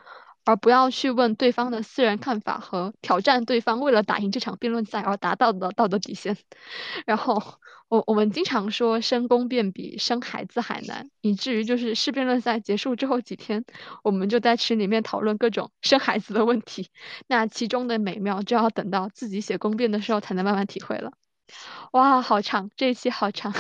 [0.45, 6.37] 而不要去问对方的私人看法和挑战对方为了打赢这场辩论赛而达到的道德底线。
[7.07, 7.43] 然后
[7.89, 13.65] 我我们经常说生公辩比生孩子还难，以至于就是试辩论赛结束之后几天，
[14.03, 16.89] 我们就在群里面讨论各种生孩子的问题。
[17.29, 21.13] 那其中的美妙就要等到自己写公辩的时候才能慢慢体会了。
[21.93, 23.53] 哇，好长，这一期好长。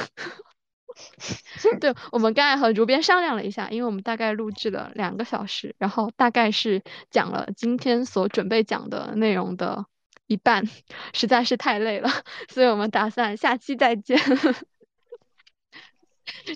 [1.80, 9.86] 对我们刚才和主编商量了一下，因为我们大概录制了两个小时，然后大概是讲了今天所准备讲的内容的
[10.26, 10.64] 一半，
[11.12, 12.08] 实在是太累了，
[12.48, 14.18] 所以我们打算下期再见。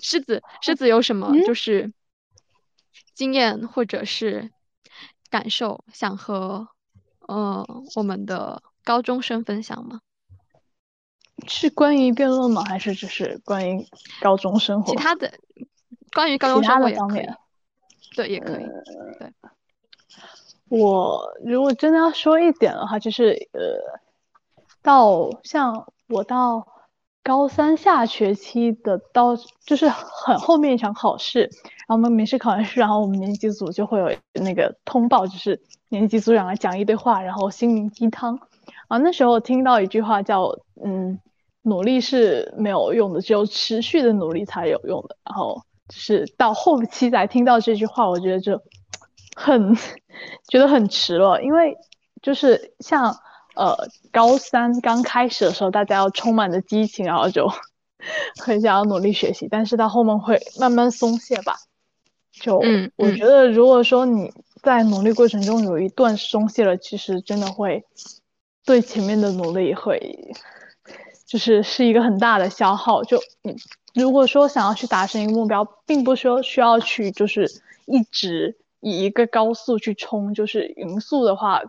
[0.01, 1.93] 狮子，狮子有什么就是
[3.13, 4.49] 经验或者是
[5.29, 6.69] 感受想和
[7.27, 9.99] 呃我们的高中生分享吗？
[11.45, 12.63] 是关于辩论吗？
[12.63, 13.85] 还是只是关于
[14.21, 14.91] 高中生活？
[14.91, 15.31] 其他的，
[16.13, 17.37] 关于高中生活方面，
[18.15, 18.65] 对，也可以。
[19.19, 19.31] 对，
[20.67, 23.99] 我如果真的要说一点的话，就是呃，
[24.81, 26.67] 到像我到
[27.23, 34.09] 高三下学期的到，就是很后面一场考试，然后我们面试考完试，然后我们年级组就会有
[34.41, 38.39] 那个通报，就是年级组长来讲一堆话，然后心灵鸡汤。
[38.87, 41.19] 啊，那时候听到一句话叫嗯。
[41.63, 45.17] 努力是没有用的，只有持续的努力才有用的。
[45.25, 48.61] 然后就是到后期才听到这句话，我觉得就
[49.35, 49.75] 很
[50.47, 51.43] 觉得很迟了。
[51.43, 51.75] 因为
[52.21, 53.13] 就是像
[53.53, 53.75] 呃
[54.13, 57.51] 高三刚开始的时候，大家要充满着激情，然后就
[58.41, 59.49] 很想要努力学习。
[59.51, 61.57] 但是到后面会慢慢松懈吧。
[62.31, 62.63] 就
[62.95, 64.31] 我觉得，如果说你
[64.63, 67.83] 在努力过程中有一段松懈了，其实真的会
[68.67, 70.31] 对前面的努力会。
[71.25, 73.03] 就是是一个很大的消耗。
[73.03, 73.53] 就你
[73.93, 77.49] 如果说想要去达成一个目标，并不说需要去就是
[77.85, 81.61] 一直以一个高速去冲，就是匀速的话，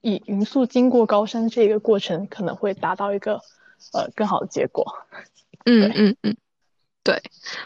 [0.00, 3.40] 以匀速经过高山这个过程，可能会达到一个
[3.92, 4.84] 呃更好的结果。
[5.66, 6.36] 嗯嗯嗯。
[7.04, 7.22] 对，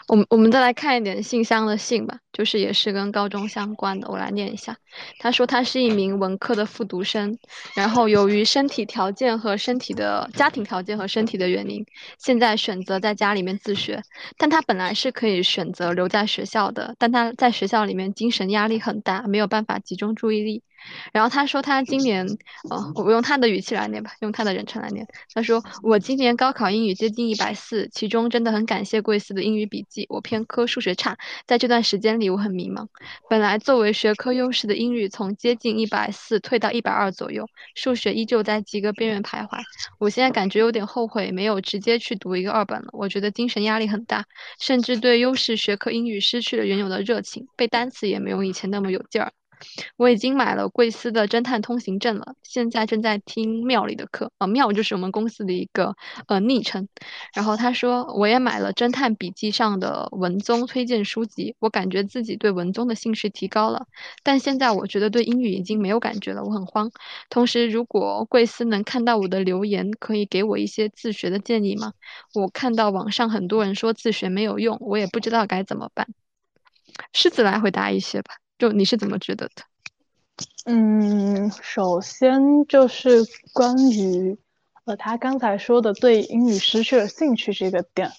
[0.09, 4.77] 我们我们再来看一点信箱的信吧，就是也是跟高中相关的，我来念一下。
[5.17, 7.37] 他说他是一名文科的复读生，
[7.73, 11.85] 然后由于身体条件和身体的家庭条件和身体的原因，
[12.17, 14.01] 现在选择在家里面自学。
[14.37, 20.63] 但他本来是可以选择留在学校的，但他在学校里面精神压力很大，没有办法集中注意力。
[21.11, 22.25] 然后他说他今年，
[22.69, 25.05] 哦，我用他的语气来念吧，用他的人称来念。
[25.33, 30.05] 他说我今年高考英语接近一百四，其中真的很感谢贵司的英语笔记。
[30.09, 32.87] 我偏科，数学差，在这段时间里我很迷茫。
[33.29, 39.59] 本来作为学科优势的英语从接近一百四退到一百二左右，数学依旧在及格边缘徘徊。
[39.99, 44.25] 我现在感觉有点后悔没有直接去读一个二本了，我觉得精神压力很大，
[44.59, 49.31] 甚至对优势学科英语失去了原有的热情，背单词也没有以前那么有劲儿。
[49.97, 55.95] 我已经买了贵司的侦探通行证了，现在正在听庙里的课啊，庙就是我们公司的一个
[56.27, 56.87] 呃昵称。
[57.33, 63.85] 然后他说我也买了侦探笔记上的文综推荐书籍，我感觉自己对文综的兴趣提高了，
[64.23, 66.91] 但现在我觉得对英语已经没有感觉了，我很慌。
[67.29, 71.93] 同时，如果贵司能看到我的留言，可以给我一些自学的建议吗？
[72.33, 76.07] 我看到网上很多人说自学没有用，我也不知道该怎么办。
[77.13, 79.63] 狮子来回答一些吧，就你是怎么觉得的？
[80.65, 84.37] 嗯，首先就是关于
[84.85, 88.11] 呃他刚才说的对英语失去了兴趣这个点，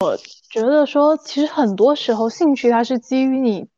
[0.00, 0.16] 我
[0.50, 3.68] 觉得说其实很多时候兴趣它是基于你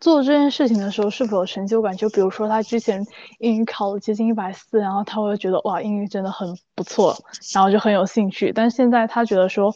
[0.00, 1.96] 做这件事情的时候是否有成就感。
[1.96, 3.06] 就比如说他之前
[3.38, 7.16] 英语考了接近一百四，然后他会觉得哇英语真的很不错，
[7.54, 8.50] 然后就很有兴趣。
[8.52, 9.74] 但现在他觉得说。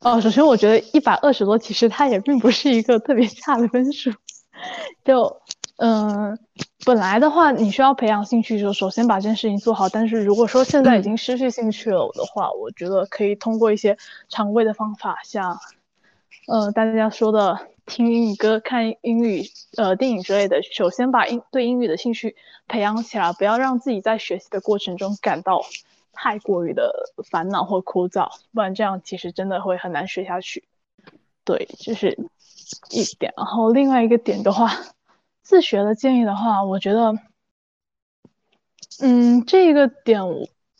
[0.00, 4.12] 哦，首先我觉得一百二十多，其实他也并不是一个特别差的分数。
[5.04, 5.40] 就，
[5.76, 6.38] 嗯，
[6.84, 9.88] 本来的话，你需要培养兴趣，就首先把这件事情做好。
[9.88, 13.96] 但是如果说现在已经失去兴趣了的话，我觉得可以通过一些
[14.28, 15.58] 常规的方法，像，
[16.46, 19.44] 呃，大家说的听英语歌、看英语
[19.76, 22.36] 呃电影之类的，首先把英对英语的兴趣
[22.66, 25.62] 培养起来，不要让自己在学习的过程中感到。
[26.20, 30.64] 太过于的烦恼或枯燥，不然这样其实真的会很难学下去。
[31.44, 32.18] 对，就是
[32.90, 33.32] 一点。
[33.36, 34.70] 然后另外一个点的话，
[35.42, 37.14] 自学的建议的话，我觉得，
[39.00, 40.22] 嗯，这个点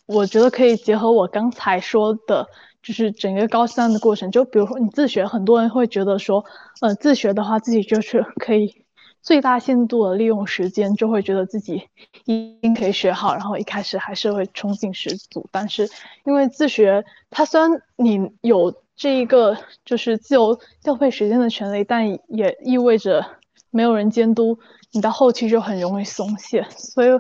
[0.07, 2.49] 我觉得可以结合我刚才说的，
[2.83, 4.31] 就是整个高三的过程。
[4.31, 6.45] 就比如说你自学，很多人会觉得说，
[6.81, 8.85] 呃，自学的话自己就是可以。
[9.21, 11.89] 最大限度的利用时间，就会觉得自己
[12.25, 15.47] 一定可以学好，然后一开始还是会冲劲十足。
[15.51, 15.91] 但是
[16.25, 23.25] 因为自学，它虽然你有这一个就是自由调配时间的权利，但也意味着
[23.71, 24.59] 没有人监督，
[24.91, 26.67] 你到后期就很容易松懈。
[26.71, 27.11] 所以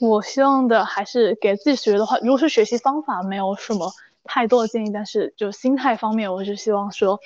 [0.00, 3.92] 我希望的还是给自己学的话，如果是学习方法没有什么
[4.24, 7.20] 太多的建议，但是就心态方面，我是希望说，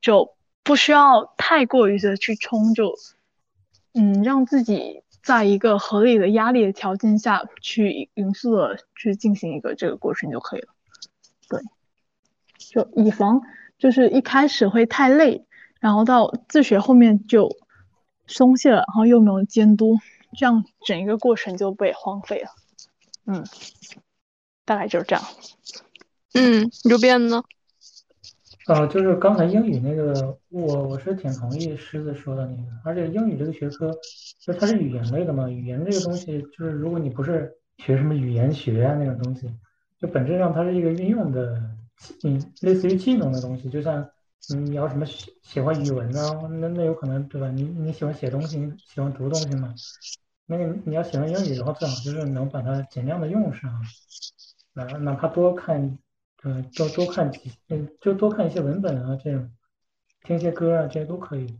[0.00, 0.32] 就
[0.62, 2.94] 不需要太过于的去冲就。
[3.94, 10.71] 嗯，让自己在一个合理的压力的条件下去匀速的去进行一个这个过程就可以了。
[12.72, 13.42] 对，就以防
[13.78, 15.44] 就是一开始会太累，
[15.80, 17.50] 然后到自学后面就
[18.26, 19.98] 松懈了，然后又没有监督，
[20.36, 22.50] 这样整一个过程就被荒废了。
[23.26, 23.44] 嗯，
[24.64, 25.24] 大概就是这样。
[26.34, 27.42] 嗯，刘边呢？
[28.66, 33.92] 啊，就是刚才英语那个，我我是挺同意狮子说的那个，而且英语这个学科，
[34.40, 39.52] 就它是语言类的嘛，语言这个东西，就是如果你不是学什么语言学啊那种东西，
[40.00, 41.60] 就本质上它是一个运用的，
[42.24, 44.08] 嗯，类似于技能的东西，就像
[44.48, 47.50] 你要什么喜欢语文啊，那那有可能对吧？
[47.50, 49.74] 你你喜欢写东西，你喜欢读东西嘛？
[50.46, 53.70] 那你你要喜欢英语的话，最好就是能把它尽量的用上，
[54.72, 55.98] 哪哪怕多看。
[56.44, 59.48] 嗯，多多看几，嗯，就多看一些文本啊，这样
[60.24, 61.56] 听些歌啊，这些都可以。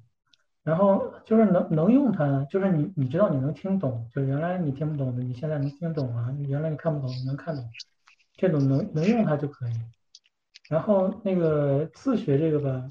[0.65, 7.65] 然后就是能能用它，就是你你知道你能听懂，就原来你听不懂的，你现在能听懂了；原来你看不懂，你能看懂，
[8.37, 9.73] 这种能能用它就可以。
[10.69, 12.89] 然后那个自学这个吧，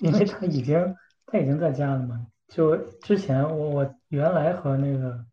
[0.00, 0.96] 因为他已经
[1.26, 5.24] 他已经在家了嘛，就之前我我原来和那个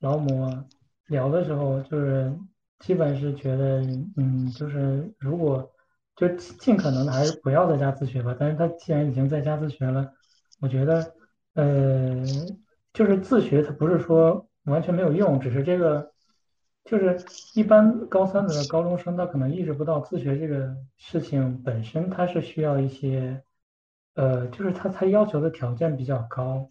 [0.00, 0.64] 劳模
[1.06, 2.36] 聊的时候，就是。
[2.84, 3.80] 基本是觉得，
[4.16, 5.70] 嗯，就是如果
[6.16, 8.34] 就尽可能的还是不要在家自学吧。
[8.36, 10.12] 但是他既然已经在家自学了，
[10.60, 11.14] 我觉得，
[11.54, 12.24] 呃，
[12.92, 16.11] 就是自学，他不是说完全没有用，只是这个，
[16.84, 17.18] 就是
[17.54, 23.42] 一般高三的高中生，他可能意识不到自学这个事情本身，他是需要一些，
[24.14, 26.70] 呃，就是他他要求的条件比较高，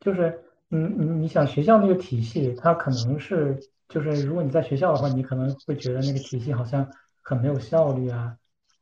[0.00, 3.58] 就是，嗯，你你想学校那个体系，它可能是。
[3.88, 6.90] 就是如果你在学校的话，你可能会觉得那个体系好像
[7.22, 8.36] 很没有效率啊，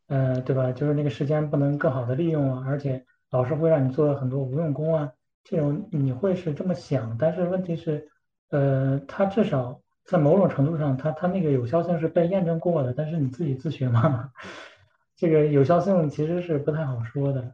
[0.06, 0.72] 呃，对吧？
[0.72, 5.12] 就是那个时间不能更好的利用啊，而且老师会让你做很多无用功啊，
[5.44, 7.18] 这种你会是这么想。
[7.18, 8.08] 但是问题是，
[8.48, 12.92] 呃，他至少在某种程度上，它它那个有效性是被验证过的。
[12.92, 14.30] 但是你自己自学嘛，
[15.16, 17.52] 这个有效性其实是不太好说的。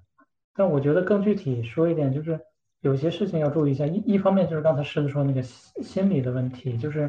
[0.55, 2.39] 但我觉得更具体说一点，就是
[2.81, 3.87] 有些事情要注意一下。
[3.87, 7.09] 一一方面就是刚才狮子说那个心心理的问题，就是。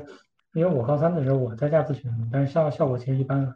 [0.54, 3.56] 因为我高三的时候我在家自学，但是效效果其实一般了，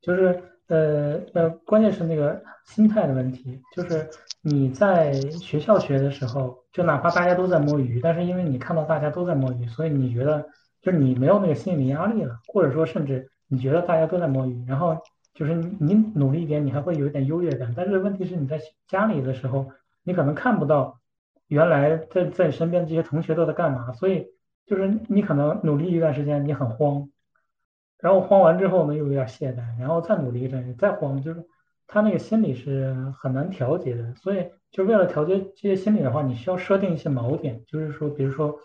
[0.00, 4.08] 就是呃呃，关键是那个心态的问题，就是
[4.40, 10.46] 你在学校学的时候，就哪怕大家都在摸鱼，但是因为你看到大家都在摸鱼，所以你觉得
[10.88, 14.96] 就是你没有那个心理压力了，或者说甚至你觉得大家都在摸鱼，然后
[15.34, 17.74] 就是你你努力一点，你还会有一点优越感。
[17.76, 19.66] 但是问题是你在家里的时候，
[20.02, 20.98] 你可能看不到
[21.48, 24.28] 原来在在你身边这些同学都在干嘛，所以
[24.64, 27.10] 就是你可能努力一段时间，你很慌，
[27.98, 31.44] 然后慌完之后呢又有点懈怠，然后再努力一阵再慌，就是
[31.86, 38.58] 他那个心理是很难调节的，所以就为了调节这些心理的话，你需要设定一些锚点，就是说，比如说，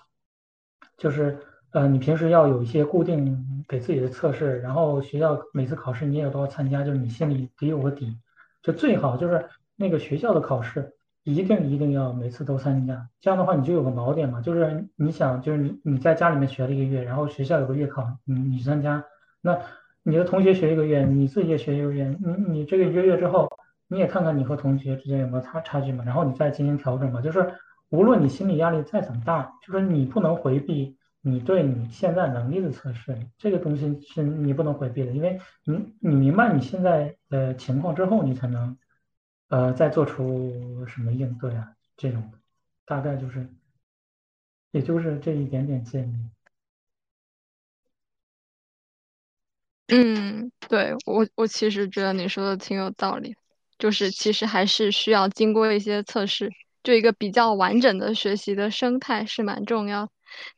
[0.97, 1.37] 就是
[1.73, 8.15] 呃，你平时要有一些固定给自己的测试，然后学校每次考试你也都要参加，就是你心里得有个底，
[8.61, 9.43] 就最好就是
[9.75, 10.93] 那个学校的考试。
[11.25, 14.41] 一定一定要每次都参加，这样的话你就有个锚点嘛。
[14.41, 19.01] 就是你想，就是你你在家里面学了一个月，然后学校有个月考，你你参加，
[19.39, 19.57] 那
[20.03, 23.49] 你的同学学一个月，你自己也学一个月，你你这个一个月之后，
[23.87, 27.21] 你也看看你和同学之间有没有差差距嘛，然后你再进行调整嘛。
[27.21, 27.53] 就是
[27.87, 38.77] 无论你心理压力再怎么大，就是你不能回避你对你现在能力的测试，这个东西是你不能回避的，因为你你明白你现在的情况之后，你才能。
[39.49, 41.75] 呃，再做出什么应对啊？
[41.95, 42.31] 这种
[42.85, 43.47] 大概就是，
[44.71, 46.29] 也就是这一点点建议。
[49.89, 53.35] 嗯，对我我其实觉得你说的挺有道理，
[53.77, 56.51] 就是其实还是需要经过一些测试，
[56.81, 60.09] 就一个比较完整的学习的生态是蛮重要。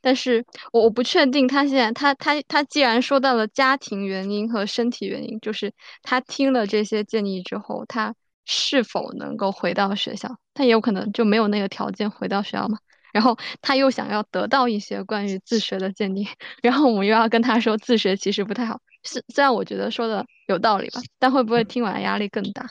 [0.02, 5.74] 但是我我不确定他现在他他他既然说到了家庭原因和身体原因，就是
[6.04, 8.14] 他听了这些建议之后，他。
[8.48, 10.38] 是否能够回到学校？
[10.54, 12.78] 他也有可能就没有那个条件回到学校嘛。
[13.12, 16.28] 然后他又想要得到一些关于自学的建议，
[16.62, 18.80] 然后我们又要跟他说自学其实不太好。
[19.02, 22.70] 是虽然我觉得说的有道理吧，但会不会听完压力更大？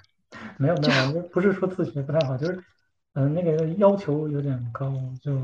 [0.59, 2.63] 没有没有，不是说自学不太好，就是
[3.15, 5.37] 嗯那个要求有点高，就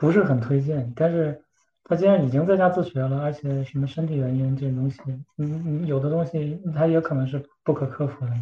[0.00, 0.92] 不是很推荐。
[0.96, 1.40] 但是
[1.84, 5.00] 他既然已经在家自学了，而且什么身体原因这种东西，
[5.36, 8.32] 嗯嗯，有的东西他也可能是不可克服的。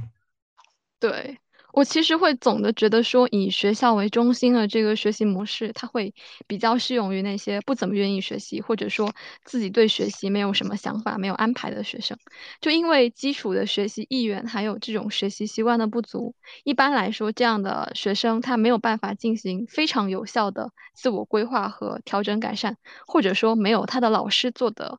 [1.01, 1.39] 对
[1.79, 6.13] 我其实会总的觉得说，以学校为中心的这个学习模式，它会
[6.49, 9.15] 比较适用于那些不怎么愿意学习，或者说
[9.45, 12.19] 自己对学习没有什么想法、没有安排的学生。
[12.61, 22.77] 就因为基础的学习意愿还有这种学习习惯的不足，一般来说，这样的学生他没有办法进行非常有效的自我规划和调整改善，
[23.07, 24.99] 或者说没有他的老师做的。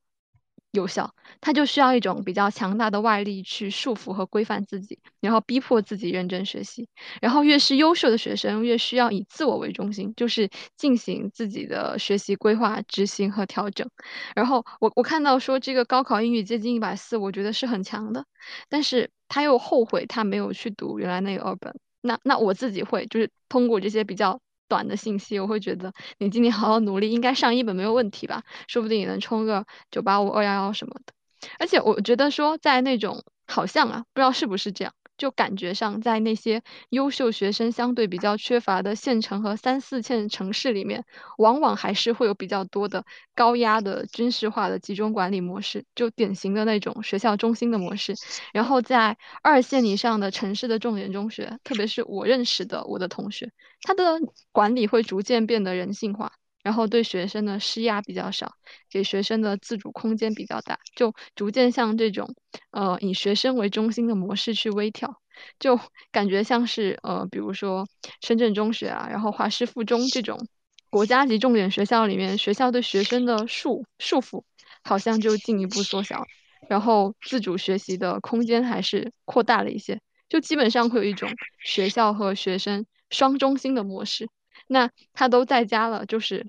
[0.71, 1.11] 有效，
[1.41, 6.87] 他就需要一种比较强大的外力去束缚和规范自己，然后逼迫自己认真学习。
[7.21, 10.47] 然后越是优秀的学生，越需要以自我为中心，就是
[10.77, 13.89] 进行自己的学习规划、执行和调整。
[14.35, 18.23] 然后我我看到说这个高考英语接近一百四，我觉得是很强的，
[18.69, 21.73] 但是他又后悔他没有去读原来那个二本。
[22.01, 24.39] 那那我自己会就是通过这些比较。
[24.69, 28.43] 短的信息，我会觉得你今年好好努力，应该上一本没有问题吧？
[28.67, 31.13] 说不定也能冲个九八五、二幺幺什么的。
[31.57, 34.93] 而且我觉得说，在那种好像啊，不知道是不是这样。
[35.19, 41.05] 就感觉上，在那些优秀学生相对比较缺乏的县城和三四线城市里面，
[41.37, 43.05] 往往还是会有比较多的
[43.35, 48.15] 高压的军事化的集中管理模式，就典型的那种学校中心的模式。
[48.53, 53.51] 然后在二线以上的城市的重点中学，特别是我认识的我的同学，
[53.81, 54.19] 他的
[54.51, 56.38] 管理会逐渐变得人性化。
[56.63, 58.51] 然后对学生的施压比较少，
[58.89, 62.35] 给学生的自主空间比较大，就逐渐向这种
[62.71, 65.21] 呃以学生为中心的模式去微调，
[65.59, 65.79] 就
[66.11, 67.87] 感觉像是呃比如说
[68.21, 70.47] 深圳中学啊，然后华师附中这种
[70.89, 74.43] 国家级重点学校里面，学校对学生的束束缚
[74.83, 76.25] 好像就进一步缩小，
[76.67, 81.29] 然后自主学习的空间还是扩大了一些，就基本上会有一种
[81.63, 84.27] 学校和学生双中心的模式。
[84.71, 86.47] 那他都在家了，就是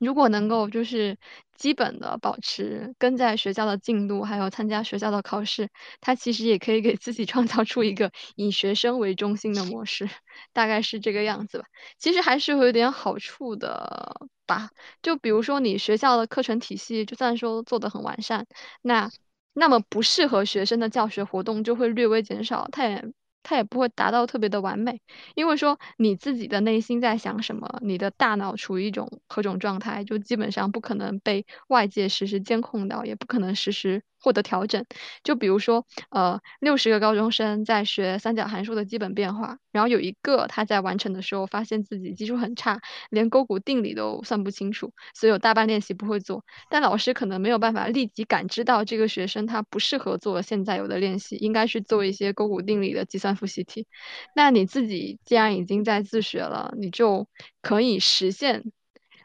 [0.00, 1.16] 如果能够就是
[1.56, 5.68] 基本的保持跟在学校的进度，还有参加学校的考试，
[6.00, 10.10] 他其实也可以给自己创造出一个以学生为中心的模式，
[10.52, 11.66] 大概是这个样子吧。
[11.96, 14.70] 其实还是会有点好处的吧。
[15.00, 18.46] 就比如说你学校的课程体系，就算说做的很完善，
[18.82, 19.08] 那
[19.54, 23.02] 那么不适合学生的教学活动就会略微减少，它也。
[23.48, 25.00] 它也不会达到特别的完美，
[25.36, 34.02] 因为说你自己的内心在想什么，你的大脑处于一种何种状态，就基本上不可能被外界实时监控到，也不可能实时。
[34.26, 34.84] 获得调整，
[35.22, 46.44] 就比如说，呃，六十个高中生在学三角函数的基本变化，然后有一个他在完成的时候发现自己基础很差，连勾股定理都算不清楚，所以有大半练习不会做。
[46.68, 53.86] 但老师可能没有办法立即感知到这个学生他不适合做现在有的练习，应该去做一些勾股定理的计算复习题。
[54.34, 57.28] 那你自己既然已经在自学了，你就
[57.62, 58.72] 可以实现。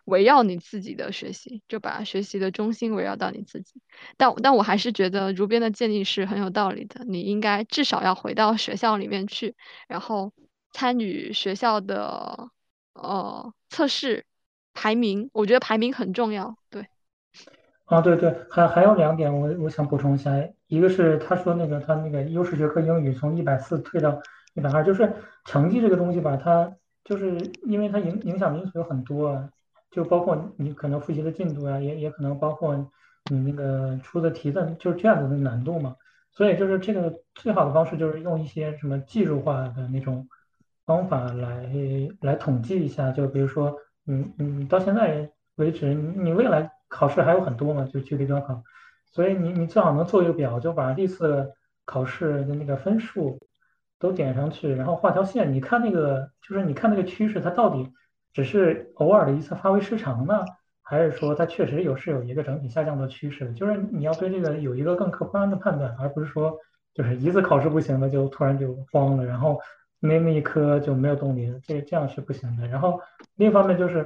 [0.06, 3.82] 围绕你自己的学习，就把学习的中心围绕到你自己。
[4.18, 7.04] 但但我还是觉得如边的建议是很有道理的。
[7.06, 9.56] 你应该至少要回到学校里面去，
[9.88, 10.34] 然后
[10.72, 12.49] 参与学校的
[12.93, 14.26] 呃测试
[14.74, 16.58] 排名，我觉得排名很重要。
[16.70, 16.88] 对，
[17.86, 20.32] 啊，对对，还还有两点我我想补充一下，
[20.68, 24.22] 一个是他说那个他那个优势学科英语从一百四退到
[24.54, 25.14] 一百二，就是
[25.45, 26.72] 成绩这个东西吧，它
[27.04, 29.49] 就是因为它影影响因素有很多啊，
[29.91, 32.75] 就包括你可能复习的进度啊，也也可能包括
[33.29, 35.95] 你那个出的题的，就是卷子的难度嘛。
[36.31, 40.27] 所以就是这个最好的方式就是用一些什么技术化的那种
[40.85, 41.69] 方法来
[42.21, 43.75] 来统计一下，就比如说，
[44.07, 48.63] 嗯嗯，到现在为止，你未来考试还有很多嘛，就距离高考，
[49.11, 51.51] 所以你你最好能做一个表，就把历次
[51.83, 53.37] 考试的那个分数
[53.99, 57.91] 都点上去，然后画条线，你看那个就是你看那个趋势，它到底
[58.34, 60.45] 只是偶尔的一次发挥失常呢？
[60.84, 66.57] 还是说它确实有是有一个整体下降的趋势，就是你要对这个有一个更客观的判断，而不是说
[66.93, 69.57] 就是一次考试不行了就突然就慌了，然后
[70.01, 72.67] 那那一科就没有动力了，这这样是不行的。
[72.67, 72.99] 然后
[73.36, 74.05] 另一方面就是，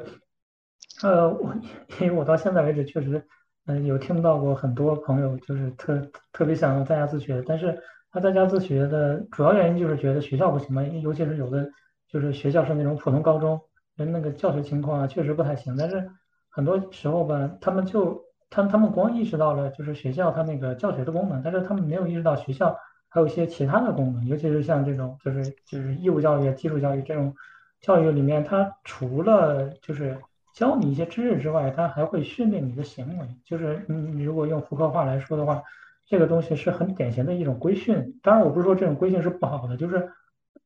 [1.02, 1.56] 呃，我
[2.00, 3.26] 因为我到现在为止确实，
[3.66, 6.00] 嗯，有听到过很多朋友就是特
[6.34, 11.68] 特别想在家自学，但是他在家自学的主要原因就是觉得学校不行嘛，尤其是有的
[12.08, 13.60] 就是学校是那种普通高中，
[13.96, 16.10] 人那个教学情况啊确实不太行，但是。
[16.58, 18.18] 很多时候吧，他们就
[18.50, 22.74] 他他们光意识到了就是学校它那个教学的功能，但是他们没有意识到学校
[23.10, 27.36] 还有一些其他的功能，尤其是像这种就是就是义务教育、基础教育这种
[27.82, 30.18] 教育里面，它除了就是
[30.54, 33.28] 教你一些知识之外，它还会训练你的行为。
[33.44, 35.62] 就是你你如果用福柯话来说的话，
[36.06, 38.18] 这个东西是很典型的一种规训。
[38.24, 40.10] 当然，我不是说这种规训是不好的，就是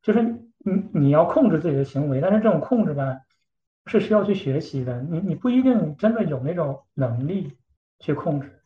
[0.03, 0.21] 就是
[0.59, 3.19] 你你要控制自己的行为，但是这种控制吧。
[3.85, 7.57] 是需要去学习的，你你不一定真的有那种能力
[7.97, 8.61] 去控制。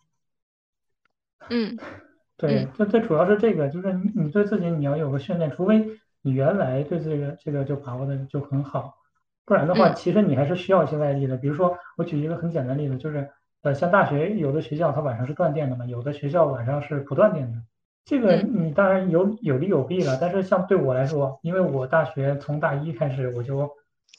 [1.49, 1.77] 嗯，
[2.35, 5.87] 对，这这主要是这个，就是你你对自己你要有个训练，除非
[6.21, 8.97] 你原来对这个这个就把握的就很好，
[9.45, 11.37] 不然的话，其实你还是需要一些外力的。
[11.37, 13.29] 比如说，我举一个很简单的例子，就是
[13.61, 17.59] 呃，像大学有的学校它晚上是断电的嘛，有的学校晚上是不断电的。
[18.05, 23.69] 这个你当然有有利有弊了，但是像对我来说，因为我大学从大一开始我就。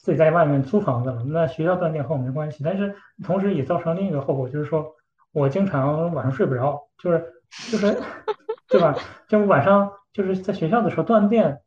[0.01, 4.93] 自己在外面租房子了，那学校断电和我没关系，但是同时也造成另一个后果，就是说
[5.31, 7.33] 我经常晚上睡不着，就是
[7.71, 7.97] 就是，
[8.67, 8.95] 对吧？
[9.27, 11.61] 就晚上就是在学校的时候断电，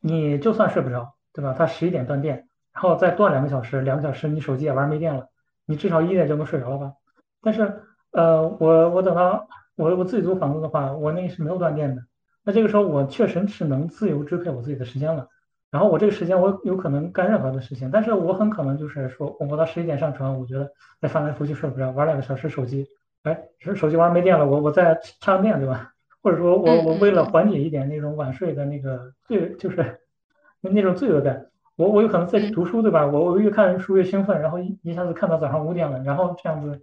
[0.00, 1.54] 你就算睡不着，对吧？
[1.56, 5.28] 他十一点断电，然后再断两个小时，两个小时你手机也玩没电了，
[5.64, 6.94] 你至少一点就能睡着了吧？
[7.40, 9.46] 但是呃，我我等到
[9.78, 12.02] 我我自己租房子的话，我那个是没有断电的，
[12.44, 15.28] 那这个时候我确实是能自由支配我自己的时间了。
[15.70, 20.70] 然后我这个时间我有可能干任何的事情，但是我很可能就是说，我到十一点上床，我觉得
[21.00, 22.86] 再翻来覆去睡不着，玩两个小时手机，
[23.22, 25.92] 哎，手手机玩没电了，我我再插个电，对吧？
[26.22, 30.00] 或者说我我为了缓解一点那种晚睡的那个罪，就是
[30.60, 33.06] 那种罪恶感，我我有可能在读书，对吧？
[33.06, 36.80] 我我越看书越兴奋，然后一一下子看到早上五点了，然后这样子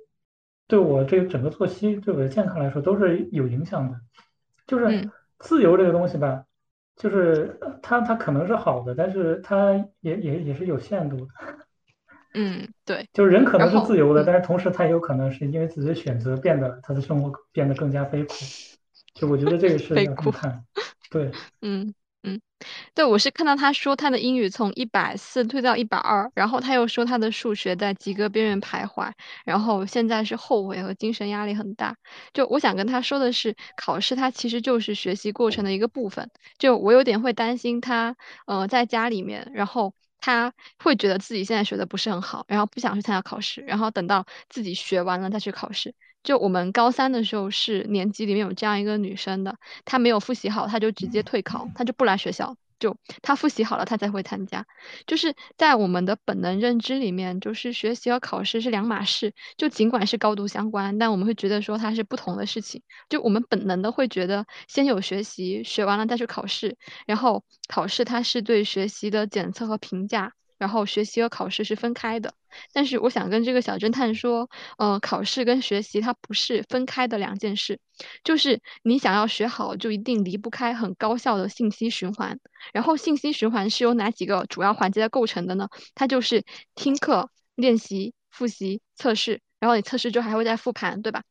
[0.68, 4.00] 对我这个整个作息对我的健康来说都是有影响的，
[4.68, 5.10] 就是
[5.40, 6.46] 自由这个东西吧。
[6.96, 11.28] 就是它，它可能是好的，但是它也也也是有限度的。
[12.34, 18.34] 嗯，对，就是人可能是自由的，但是同时他也有可能是因为自己的选择变得他的生活变得更加悲苦。
[19.14, 20.64] 就我觉得这个是要看，
[21.12, 21.94] 对，嗯。
[22.26, 22.42] 嗯，
[22.94, 29.12] 对，我是看到他说他的英语从一百四退到一百二，然后他又说他的数学在及格边缘徘徊，
[29.46, 31.96] 然后现在是后悔和精神压力很大。
[32.34, 36.30] 就我想跟他说的是，考试它其实就是学习过程的一个部分。
[36.58, 38.16] 就我有点会担心他，
[38.48, 45.94] 呃，在家里面，然后他会觉得自己现在学的不是很好，然后不想去参加考试，然后等到自己学完了再去考试。
[46.26, 49.56] 就我们高三的时候是年级里面有这样一个女生的，
[49.86, 52.58] 她没有复习好，她就直接退考，她就不来学校。
[52.78, 54.66] 就她复习好了，她才会参加。
[55.06, 59.34] 就是在我们的本能认知里面，就是学习和考试是两码事。
[59.56, 62.82] 就尽管是高度相关，但我们会觉得说它是不同的事情。
[63.08, 70.34] 就我们本能的会觉得，先有学习，学完了再去考试，然后考试它是对学习的检测和评价。
[70.58, 72.34] 然后学习和考试是分开的，
[72.74, 77.80] 但是我想跟这个小侦探说，呃，考试跟学习它不是分开的两件事，
[78.24, 82.40] 就是你想要学好，就一定离不开很高效的信息循环。
[82.74, 85.68] 然后信息循环是由哪几个主要环节的构成的呢？
[85.94, 86.44] 它就是
[86.76, 91.24] 听课、练习、复习、测试，然后你测试之后还会再复盘，对吧？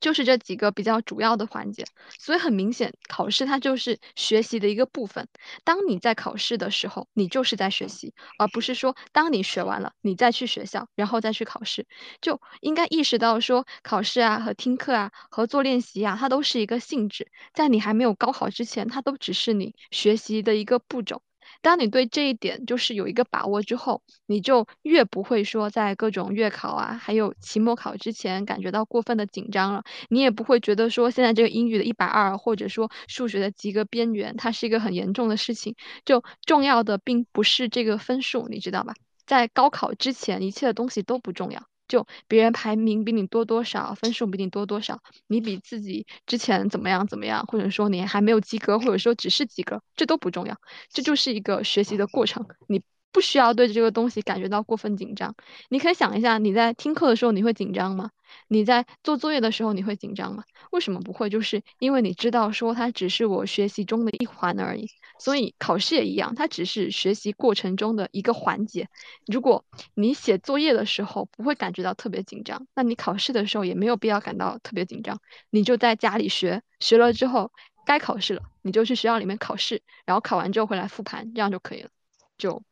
[0.00, 1.84] 就是这几个比较主要的环节，
[2.18, 5.28] 所以很明显，考试它就是学习的一个部分。
[5.64, 11.86] 当你在考试的时候，你就是在学习，而不是说当你学完了，你再去学校，然后再去考试，
[12.20, 21.22] 就应该意识到说，考试啊和听课啊和做练习啊，它都是一个性质，在你还没有高考之前，它都只是你学习的一个步骤。
[21.62, 29.82] 当你对这一点就是有一个把握之后，你就越不会说在各种月考啊，还有期末考之前感觉到过分的紧张了。
[30.08, 35.74] 你也不会觉得说现在这个英语的一百二，或者说数学的及格边缘，它是一个很严重的事情。
[36.04, 38.94] 就重要的并不是这个分数，你知道吧？
[39.26, 41.69] 在高考之前，一切的东西都不重要。
[41.90, 50.56] 就别人排名比你多多少，分数比你多多少，你比自己之前怎么样怎么样，或者说你还没有及格，或者说只是及格，这都不重要。
[50.88, 52.80] 这就是一个学习的过程，你
[53.12, 55.34] 不需要对这个东西感觉到过分紧张。
[55.68, 58.10] 你可以想一下，你在听课的时候你会紧张吗？
[58.46, 60.44] 你在做作业的时候你会紧张吗？
[60.70, 61.28] 为什么不会？
[61.28, 64.86] 就是因为你知道说它只是我学习中的一环而已。
[65.18, 68.88] 所以考试也一样，它只是学习过程中的一个环节。
[69.26, 75.20] 如果你写作业的时候不会感觉到特别紧张，那你考试的时候也没有必要感到特别紧张。
[75.50, 77.50] 你就在家里学，学了之后
[77.84, 81.90] 该考试了，你就去学校里面考试，然后考完之后回来复盘，这样就可以了。
[82.38, 82.62] 就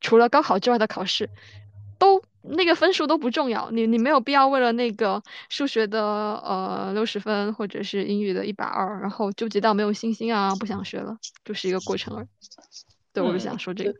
[0.00, 1.30] 除了高考之外的考试，
[1.98, 2.22] 都。
[2.46, 12.26] 那个分数都不重要，你你没有必要为了那个数学的呃六十分或者是英语的一百二，然后纠结到没有信心啊，不想学了，就是一个过程而已。
[13.14, 13.94] 对，我就想说这个。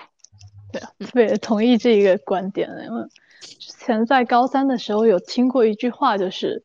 [0.71, 3.09] 对啊，特别同意这一个观点，因为
[3.41, 6.63] 之前在高三的时候有听过一句话，就是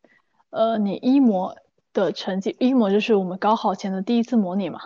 [0.50, 1.56] 呃，你一模
[1.94, 4.82] 的成绩，一模就是我们高考前的第一次模拟嘛，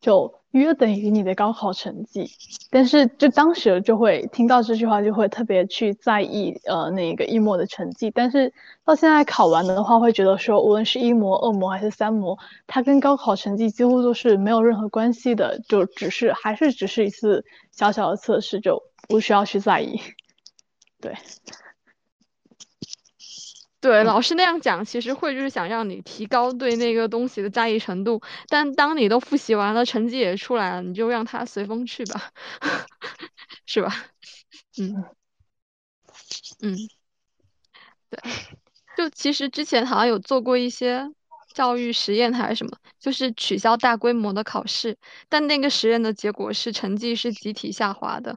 [0.00, 0.39] 就。
[0.52, 2.28] 约等于你的高考成绩，
[2.70, 8.10] 但是就当时就会听到这句话，就会特别去在意呃那个一模的成绩。
[8.10, 8.52] 但是
[8.84, 12.36] 到现在考完了的话，会觉得说，无论是一模、二模还是三模，
[12.66, 20.00] 它跟高考成绩几乎都是没有任何关系的，就只是还是只是一次小小的测试，就不需要去在意。
[21.00, 21.14] 对。
[23.80, 28.20] 对，老师那样讲，其实会就是想让你提高对那个东西的在意程度。
[28.48, 32.30] 但当你都复习完了，成绩也出来了，你就让它随风去吧，
[33.64, 33.90] 是吧？
[34.78, 35.04] 嗯
[36.62, 36.76] 嗯，
[38.10, 38.20] 对，
[38.96, 41.08] 就其实之前好像有做过一些
[41.54, 44.96] 教育实验还是什么，就是取消大规模的考试，
[45.28, 48.36] 但那个实验的结果是成绩是集体下滑的，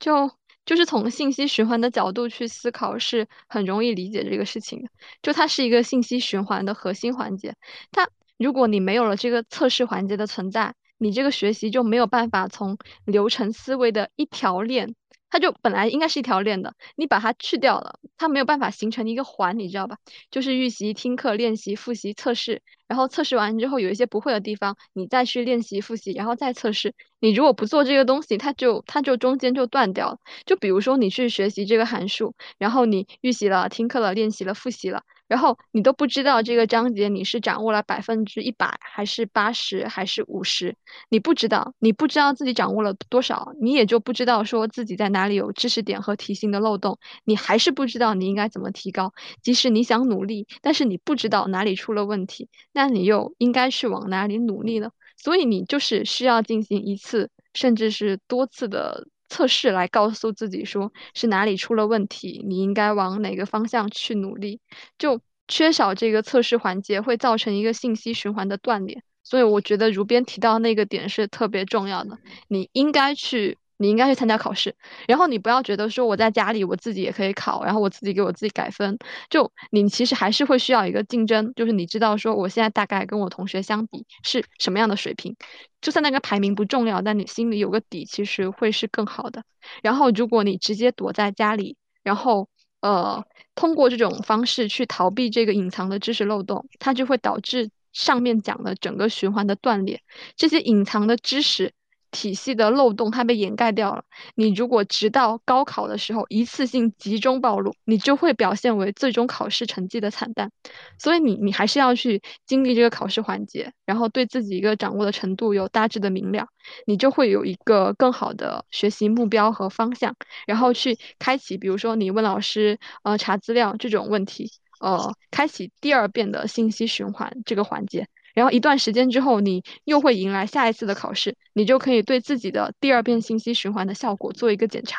[0.00, 0.39] 就。
[0.70, 4.88] 就是从信息循环的角度去思考，是很容易理解这个事情的。
[5.20, 7.56] 就它是一个信息循环的核心环节。
[7.90, 8.08] 它
[8.38, 14.94] 如果你没有了这个测试环节的存在，你这个学习就没有办法从流程思维的一条链。
[15.30, 19.96] 它就本来应该是一条链的，你把它去掉了，它没有办法形成一个环，你知道吧？
[20.30, 26.94] 就是预习、听课、练习、复习、测试，然后测试完之后有一些不会的地方，你再去练习、复习，然后再测试。
[27.20, 30.18] 你如果不做这个东西，它就它就中间就断掉了。
[30.46, 35.02] 就比如说你去学习这个函数，然后你预习了、听课了、练习了、复习了。
[35.30, 40.74] 然后你都不知道这个章节你是掌握了百分之一百还是八十还是五十，
[41.08, 49.14] 你不知道，你不知道自己掌握了多少，你也就不知道说自己在哪里有知识点和题型的漏洞，你还是不知道你应该怎么提高。
[49.40, 54.90] 即使你想努力，但是你不知道哪里出了问题，那你又应该去往哪里努力呢？
[55.16, 64.60] 所以你就是需要进行一次甚至是多次的测试来告诉自己说是哪里出了问题，你应该往哪个方向去努力。
[64.98, 69.02] 就缺少这个测试环节，会造成一个信息循环的断裂。
[69.22, 72.18] 所以我觉得如边提到那个点是特别重要的，
[72.48, 73.56] 你应该去。
[73.80, 74.74] 你应该去参加考试，
[75.08, 78.98] 然后你不要觉得说我在家里我自己也可以考，然后我自己给我自己改分。
[79.30, 85.34] 就你其实还是会需要一个竞争，就是你知道说我现在大概跟我同学相比是什么样的水平，
[85.80, 89.42] 就算那个排名不重要，但你心里有个底，其实会是更好的。
[89.82, 92.50] 然后如果你直接躲在家里，然后
[92.82, 93.24] 呃
[93.54, 100.02] 通过这种方式去逃避这个隐藏的知识漏洞，它就会导致上面讲的整个循环的断裂，
[100.36, 101.72] 这些隐藏的知识。
[102.10, 104.04] 体系的漏洞，它被掩盖掉了。
[104.34, 110.50] 你如果直到高考的时候一次性集中暴露，你就会表现为最终考试成绩的惨淡。
[110.98, 116.46] 所以你你还是要去经历这个考试环节，然后对自己一个掌握的程度有大致的明了，
[116.86, 120.14] 你就会有一个更好的学习目标和方向，
[120.46, 124.50] 然后去开启，比如说你问老师呃查资料这种问题，
[124.80, 128.08] 呃开启第二遍的信息循环这个环节。
[128.40, 134.98] 然后一段时间之后，你又会迎来下一次的考试，你就可以对自己的第二遍信息循环的效果做一个检查。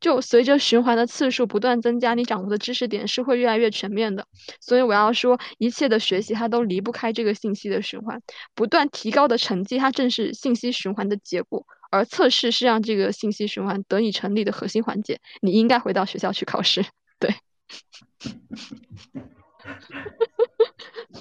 [0.00, 4.26] 就随着循环的次数不断增加，你掌握的知识点是会越来越全面的。
[4.60, 8.20] 所以我要说，一切的学习它都离不开这个信息的循环，
[8.56, 11.64] 不断提高的成绩，它正是信息循环的结果。
[11.92, 15.20] 而测试是让这个信息循环得以成立的核心环节。
[15.40, 16.84] 你应该回到学校去考试，
[17.20, 17.32] 对。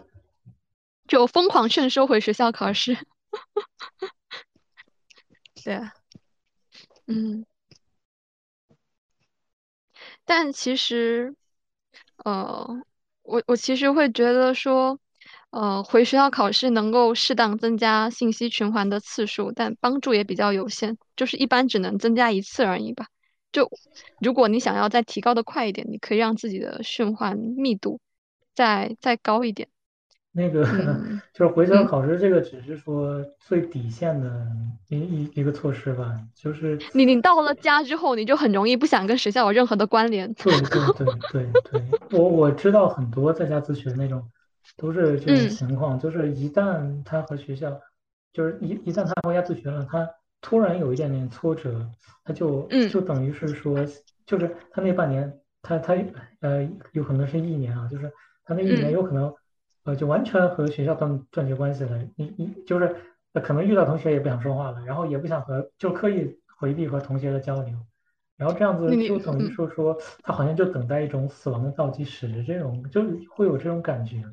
[1.11, 2.95] 就疯狂劝收回学校考试，
[5.65, 5.77] 对，
[7.05, 7.45] 嗯，
[10.23, 11.35] 但其实，
[12.23, 12.65] 呃，
[13.23, 15.01] 我我其实会觉得说，
[15.49, 23.07] 呃，回学校考试能够适当增加信息循环的次数，但帮助也比较有限，就是一般只能增加一次而已吧。
[23.51, 23.69] 就
[24.21, 27.99] 如果你想要再提高的快一点，你可以让自己的循环密度
[28.55, 29.67] 再再高一点。
[30.31, 34.47] 那个嗯 就是回校嗯，考试，这个只是说最底线的
[34.89, 40.33] 一一一个措施吧，就是你你到了家之后，你就很容易不想跟学校有任何的关联。
[40.43, 44.23] 对对 对对对，我我知道很多在家自学那种，
[44.77, 47.79] 都是这种嗯情况，就是一旦他和学校，
[48.33, 50.07] 就是一一旦他回家自学了，他
[50.41, 51.87] 突然有一点点挫折，
[52.23, 53.85] 他就嗯就等于是说，
[54.25, 55.95] 就是他那半年，他他
[56.39, 58.11] 呃有可能是一年啊，就是
[58.43, 59.31] 他那一年嗯有可能
[59.83, 62.95] 呃就完全和学校断断绝关系了，你你就是
[63.33, 67.75] 呃可能遇到同学也不想说话了，然后也不想和就刻意回避和同学的交流。
[68.37, 69.55] 然后这样子就等于嗯。
[69.55, 74.23] 说说他好像就等待一种死亡的倒计时，这种就会有这种感觉。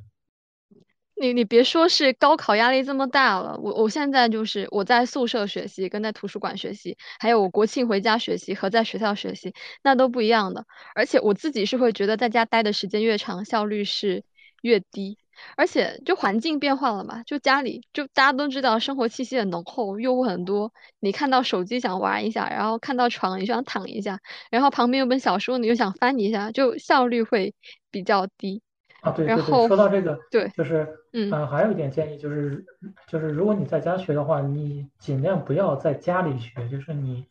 [1.20, 10.64] 你你别说是高考压力这么大了，我我现在就是我在宿舍学习，跟在图书馆学习，还有我国庆回家学习和在学校学习，那都不一样的。
[10.94, 14.22] 而且我自己是会觉得在家待的时间越长，效率是
[14.62, 15.18] 越低。
[15.56, 20.72] 而且就环境变化了嘛，就家里就大家都知道生活气息很浓厚，诱惑很多。
[21.00, 24.20] 你看到手机想玩一下，然后看到床你就想躺一下，
[24.50, 27.54] 然后旁边有本小说你就想翻一下，就效率会
[27.90, 28.62] 比较低。
[29.00, 32.64] 啊，对对对，然后说到这个，对，就是，嗯，呃，还有一点建议就是，
[33.06, 37.24] 就是如果你在家学的话，你尽量不要在家里学，就是你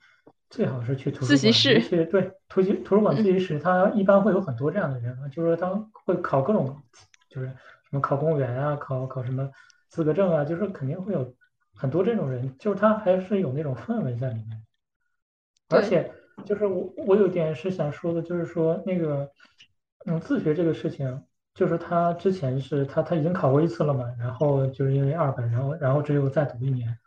[0.49, 3.26] 最好是去图自书馆，自习室，其对图书图书馆自嗯。
[3.34, 5.70] 习室，它一般会有很多这样的人啊，就是说他
[6.05, 6.82] 会考各种，
[7.28, 7.53] 就是什
[7.97, 9.49] 么考公务员啊，考考什么
[9.89, 11.33] 资格证啊，就是肯定会有
[11.73, 14.61] 很多这种人，就是他还是有那种氛围在里面。
[15.69, 16.11] 而，且
[16.45, 19.29] 就是我我有点是想说的，就是说那个
[20.05, 21.23] 嗯自学这个事情，
[21.53, 26.97] 就是他之前是他他已经考过一次了嘛，然后就是因为二本，然后然后只有再读一年，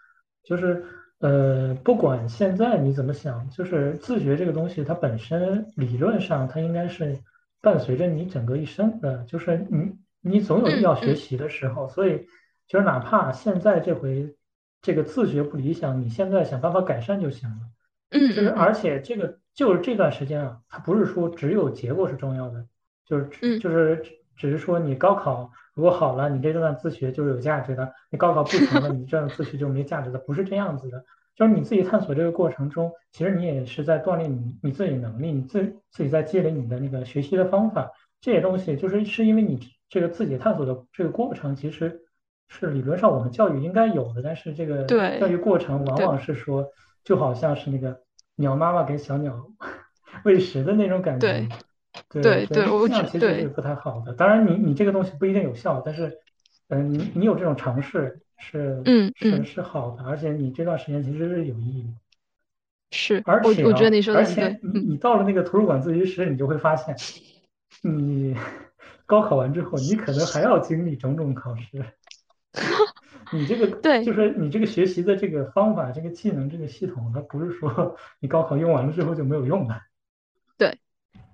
[0.42, 0.84] 就是
[1.20, 7.18] 呃不管现在你怎么想，就是自学这个东西，它本身理论上它应该是
[7.62, 12.26] 伴随着你整个一生的，就是你你总有要学习的时候，所以
[12.66, 14.36] 就是哪怕现在这回
[14.82, 17.56] 这个自学不理想，你现在想办法改善就行了。
[18.10, 22.66] 就是嗯嗯嗯而且这个就是这段时间啊，它不是说只有结果是重要的，
[23.06, 31.04] 就是就是只只是说你高考如果好了，你这段自学就是有价值的；你高考不行了，你这段自学就没价值的，不是这样子的。
[31.36, 37.90] 就是你自己探索这个过程中，其实你也是在锻炼你你自己能力，你自自己在积累你的那个学习的方法。
[38.20, 39.58] 这些东西就是是因为你
[39.90, 42.00] 这个自己探索的这个过程，其实
[42.48, 46.66] 是理论上我们教育应该有的，但是这个教育过程往往是说。
[47.02, 47.98] 就好像是那个
[48.36, 49.50] 鸟妈妈给小鸟
[50.22, 51.48] 喂食的那种感觉。
[52.10, 54.12] 对对对，这样其实是不太好的。
[54.12, 56.18] 当然你，你这个东西不一定有效，但是，
[56.68, 61.88] 嗯、你你有这种尝试是是嗯是是好的，而且你这段时间其实是有意义的。
[62.90, 66.94] 是，而我我觉得你说的对，而且你到了那个图书馆自习室，你就会发现，
[67.82, 68.36] 你
[69.10, 71.84] 高考完之后，你可能还要经历种种考试。
[73.32, 74.12] 你这个对就。
[74.12, 79.80] 是你这个学习的这个方法、这个技能、这个系统，它不是说你高考用完了之后就没有用的。
[80.56, 80.78] 对。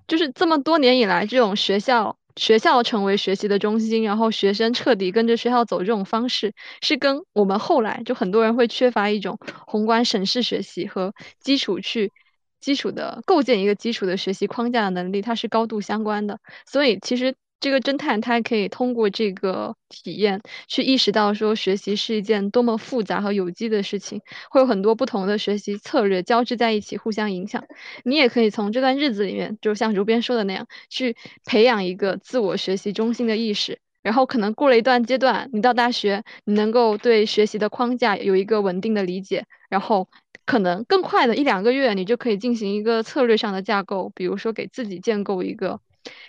[0.09, 12.13] 就是这么多年以来，这种学校学校成为学习的中心，然后学生彻底跟着学校走这种方式，是跟我们后来就很多人会缺乏一种宏观审视学习和基础去
[12.61, 16.39] 基础的构建一个基础的学习框架的能力，它是高度相关的。
[16.67, 27.65] 所以其实这个侦探他可以通过这个体验去意识到说学习是一件多么复杂和有机的事情，会有很多不同的学习策略交织在一起，互相影响。
[28.05, 33.79] 你也可以从这段日子里面，就像如边说的那样，去培养一个自我学习中心的意识。
[34.03, 40.09] 然后可能过了一段阶段，你到大学，你能够对学习的框架有一个稳定的理解，然后
[40.45, 45.81] 可能更快的一两个月，你就可以进行一个策略上的架构，比如说给自己建构一个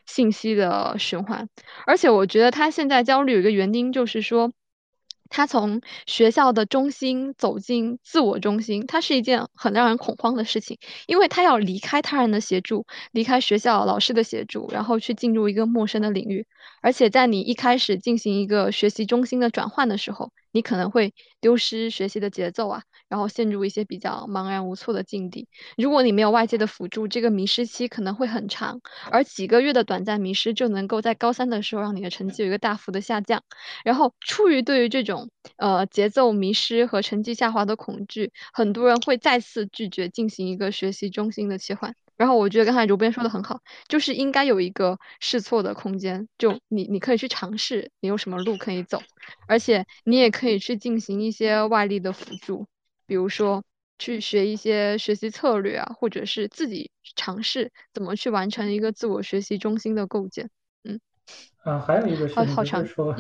[0.06, 1.48] 信息的循环。
[1.86, 4.52] 而且我觉得他现在焦虑有一个原因，就是说。
[5.30, 16.48] 他从学校的中心走进自我中心，它是一件很让人恐慌的事情，因为他要离开他人的协助，离开学校老师的协助，然后去进入一个陌生的领域。
[16.82, 25.48] 而且在你一开始进行一个学习中心的转换的时候，你可能会丢失学习的节奏啊，然后陷入一些比较茫然无措的境地。
[25.78, 28.82] 如果你没有外界的辅助，这个迷失期可能会很长，
[29.12, 33.44] 而几个月的短暂迷失就能够在高三的时候让你的成绩有一个大幅的下降。
[33.84, 41.96] 然后出于对于这种呃节奏迷失和成绩下滑的恐惧，很多人会再次拒绝进行一个学习中心的切换。
[42.18, 49.02] 然后我觉得刚才主编说的很好，就是应该有一个试错的空间，就你你可以去尝试，你有什么路可以走，
[49.48, 52.66] 而且你也可以去进行一些外力的辅助，
[53.06, 53.64] 比如说
[54.00, 60.50] 去学一些学习策略啊，或者是自己尝试怎么去完成一个自我学习中心的构建。
[60.84, 61.00] 嗯，
[61.64, 63.16] 啊，还有一个事情就是 说，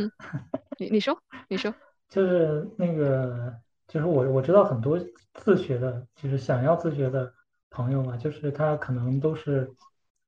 [0.79, 1.71] 你你说你说，
[2.09, 3.53] 就是那个
[3.87, 4.99] 就是我我知道很多
[5.35, 7.31] 自学的，就是想要自学的。
[7.78, 9.71] 朋友嘛，就是他可能都是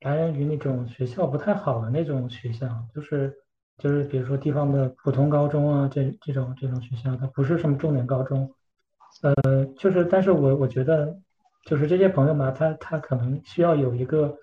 [0.01, 3.35] 来源于那种学校不太好的那种学校，就是
[3.79, 8.53] 就是比如说地方的普通高中啊，这这种这种学校，它不是什么重点高中，
[9.23, 11.19] 呃，就是但是我我觉得
[11.65, 14.37] 就是这些朋友嘛，他他可能需要有一个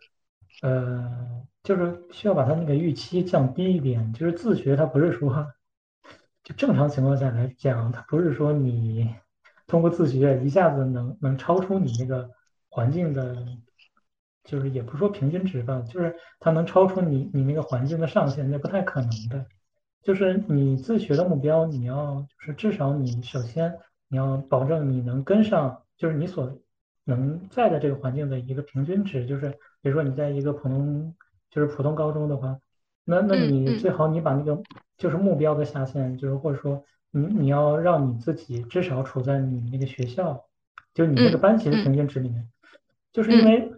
[0.63, 1.09] 呃，
[1.63, 5.47] 就是需要把他那个预期降低一点，就是自学，他不是说
[6.43, 9.15] 就正常情况下来讲，他不是说你
[9.69, 12.29] 通过自学一下子能能超出你那个。
[12.77, 13.35] 环境的，
[14.45, 19.47] 就是也不是说平均值吧，就是它能超出你你那个环境的上限，那不太可能的。
[20.03, 26.59] 就是你自学的目标，你要就是至少你首先你要保证你能跟上，就是你所
[27.05, 29.24] 能在的这个环境的一个平均值。
[29.24, 29.49] 就是
[29.81, 31.14] 比如说你在一个普通
[31.51, 32.59] 就是普通高中的话，
[33.07, 34.61] 那那你最好你把那个
[34.99, 40.45] 就是目标的下限，就是或者说你你要让你自己至少处在你那个学校，
[40.93, 42.47] 就你那个班级的平均值里面。
[43.17, 43.73] 就是因为，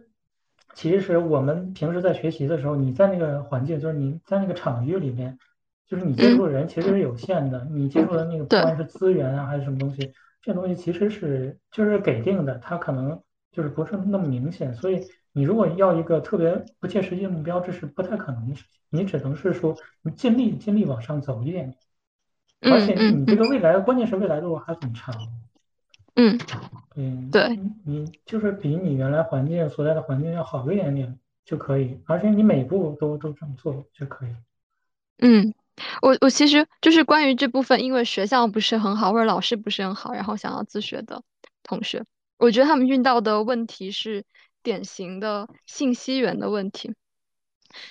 [0.75, 5.39] 其实我们平时在学习的时候，你在那个环境，就是你在那个场域里面，
[5.87, 10.13] 就是你接触的人其实是有限的，你接触的那个不管是资源啊还是什么东西，
[10.43, 13.23] 这东西其实是就是给定的，它可能
[13.53, 14.75] 就是不是那么明显。
[14.75, 18.81] 所以你如果要一个特别不切实际的目标，这是不太可能的事情。
[18.91, 21.77] 你只能是说你尽力尽力往上走一点，
[22.63, 25.15] 而且你这个未来，关键是未来路还很长。
[26.21, 26.37] 嗯，
[26.97, 34.31] 嗯，对，你就是比你原来环境所在的环境要好一点点就可以，而且你每步都都这么做就可以。
[35.19, 35.55] 嗯，
[36.03, 41.23] 我我其实就是关于这部分，因为学校不是很好或者老师不是很好，然后想要自学的
[41.63, 42.05] 同学，
[42.37, 44.25] 我觉得他们遇到的问题是
[44.65, 46.93] 典型的信息源的问题。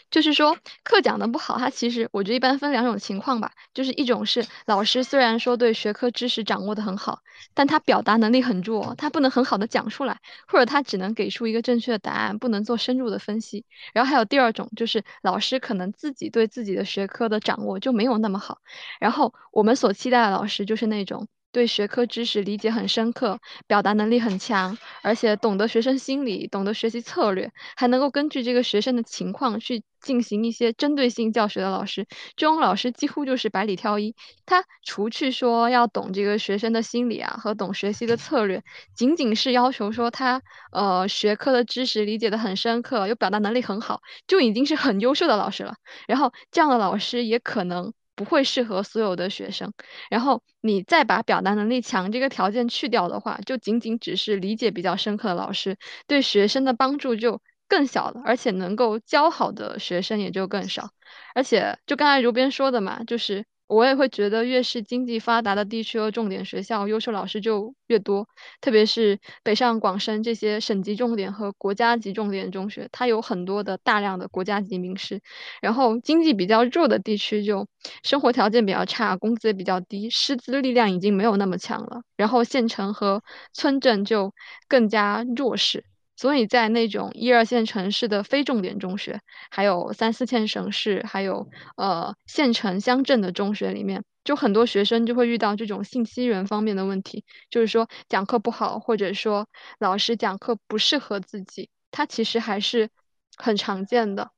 [0.10, 3.52] 就是说，课讲的不好，它其实我觉得一般分两种情况吧。
[3.74, 7.20] 就是一种是老师虽然说对学科知识掌握的很好，
[7.54, 13.66] 但他表达能力很弱，他不能很好的讲出来，或者他只能给出一个正确的答案，不能做深入的分析。
[13.94, 18.60] 然后还有第二种，就是老师可能自己对自己的学科的掌握就没有那么好。
[19.00, 21.28] 然后我们所期待的老师就是那种。
[21.58, 32.06] 对学科知识理解很深刻，表达能力很强，而且懂得学生心理，懂得学习策略，还能够根据这个学生的情况去进行一些针对性教学的老师，
[32.36, 34.14] 这种老师几乎就是百里挑一。
[34.46, 38.62] 他除去说要懂这个学生的心理啊和懂学习的策略，
[38.94, 45.74] 仅仅是要求说他呃学科的知识理解的很深刻，又表达能力很好，就已经是很优秀的老师了。
[46.08, 47.94] 然后这样的老师也可能。
[48.18, 49.72] 不会适合所有的学生，
[50.10, 60.90] 然后你再把表达能力强这个条件去掉的话，就仅仅只是理解比较深刻的老师，对学生的帮助就更小了，而且能够教好的学生也就更少，
[61.36, 63.46] 而且就刚才如边说的嘛，就是。
[63.68, 68.28] 我也会觉得，越是经济发达的地区和重点学校，优秀老师就越多。
[68.62, 75.20] 特别是北上广深这些省级重点和国家级重点中学，它有很多的大量的国家级名师。
[75.62, 77.68] 然后经济比较弱的地区，就
[78.04, 82.04] 生活条件比较差，工资也比较低，师资力量已经没有那么强了。
[82.16, 83.22] 然后县城和
[83.54, 84.34] 村镇就
[84.70, 85.84] 更加弱势。
[86.18, 91.48] 所以在那种一二线城市的非重点中学，还有三四线省市，还有
[91.78, 99.48] 呃县城乡镇的中学里面，就很多学生就会遇到这种信息源方面的问题，就是说讲课不好，或者说
[99.78, 102.90] 老师讲课不适合自己，它其实还是
[103.38, 104.32] 很常见的。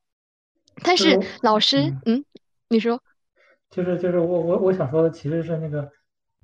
[0.84, 2.26] 但是老师，嗯，
[2.68, 3.02] 你说，
[3.70, 5.90] 就是就是我我我想说的其实是那个，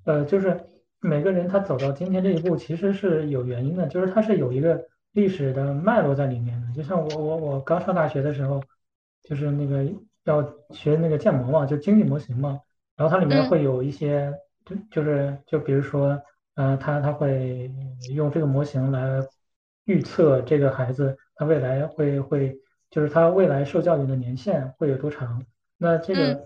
[0.05, 0.65] 呃，就是
[1.01, 4.87] 每个人他走到今天这一步，其实是有原因的，就是他是有一个。
[5.15, 8.61] 历史的脉络在里面的，就像我我我刚上大学的时候，
[9.23, 9.83] 就是那个
[10.25, 12.59] 要学那个建模嘛，就经济模型嘛，
[12.97, 14.31] 然后它里面会有一些，
[14.65, 16.21] 就就是就比如说，
[16.55, 17.71] 嗯，他他会
[18.13, 19.25] 用这个模型来
[19.85, 22.59] 预测这个孩子他未来会会，
[22.89, 25.41] 就是他未来受教育的年限会有多长，
[25.77, 26.45] 那这个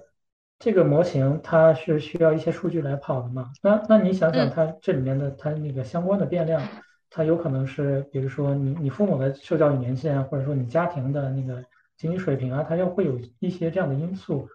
[0.59, 3.49] 这个模型它是需要一些数据来跑的嘛？
[3.63, 6.61] 那那你想想，它这里面的它那个相关的变量，
[7.09, 11.63] 它有可能是，比如说你你父母的受教育年限，或者说你家庭的那个
[11.97, 14.47] 经济水平啊，它要会有一些这样的因素。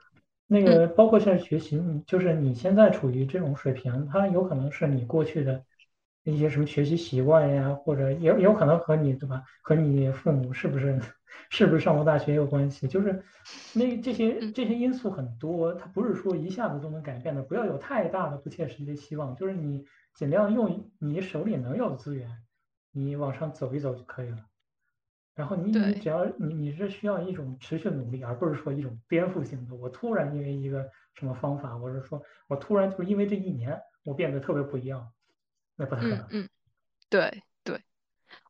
[0.46, 5.62] 那个包括现在学习，就是你现在处于这种水平，它有可能是你过去的
[6.22, 9.42] 一些什么学习习惯呀，或者也有可能和你对吧？
[9.62, 11.00] 和你父母是不是？
[11.50, 12.86] 是不是上过大学有关系？
[12.86, 13.22] 就是
[13.74, 17.42] 那这些这些因素很多，它不是说一下子都能改变的。
[17.42, 19.84] 不要有太大的不切实际的期望，就是你
[20.14, 22.30] 尽量用你手里能有的资源，
[22.94, 24.38] 你往上走一走就可以了。
[25.34, 29.74] 然后你你只要你你是需要一种持续努力，而不是说一种颠覆性的。
[29.74, 35.10] 我突然因为一个什么方法，我是说我突然就是因为这一年我变得特别不一样，
[35.76, 36.26] 那不太可能。
[36.30, 36.48] 嗯，
[37.10, 37.80] 对对。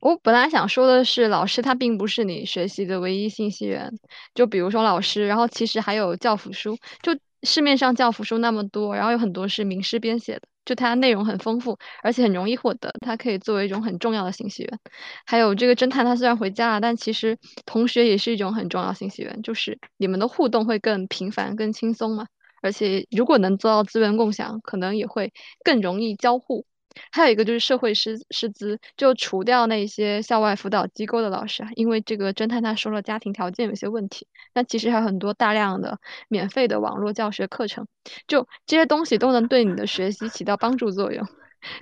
[0.01, 3.91] 我本来想说的是，老师他并不是你学习的唯一信息源。
[4.35, 6.77] 就比如说老师，然后其实还有教辅书。
[7.03, 14.79] 就市面上教辅书那么多，然后有很多是名师编写的，就它内容很丰富，而且很容易获得，它可以作为一种很重要的信息源。
[15.27, 22.27] 还有这个侦探，他虽然回家了，但其实同学也是一种很重要信息源，就是你们的互动会更频繁、更轻松嘛。
[22.63, 25.33] 而且如果能做到资源共享，可能也会
[25.65, 26.65] 更容易交互。
[27.11, 35.99] 还有一个就是社会师师资，就除掉那些校外辅导机构的老师啊，因为这个侦探他说了家庭条件有些问题，那其实还有很多大量的
[36.29, 37.87] 免费的网络教学课程，
[38.27, 41.27] 就这些东西都能对你的学习起到帮助作用。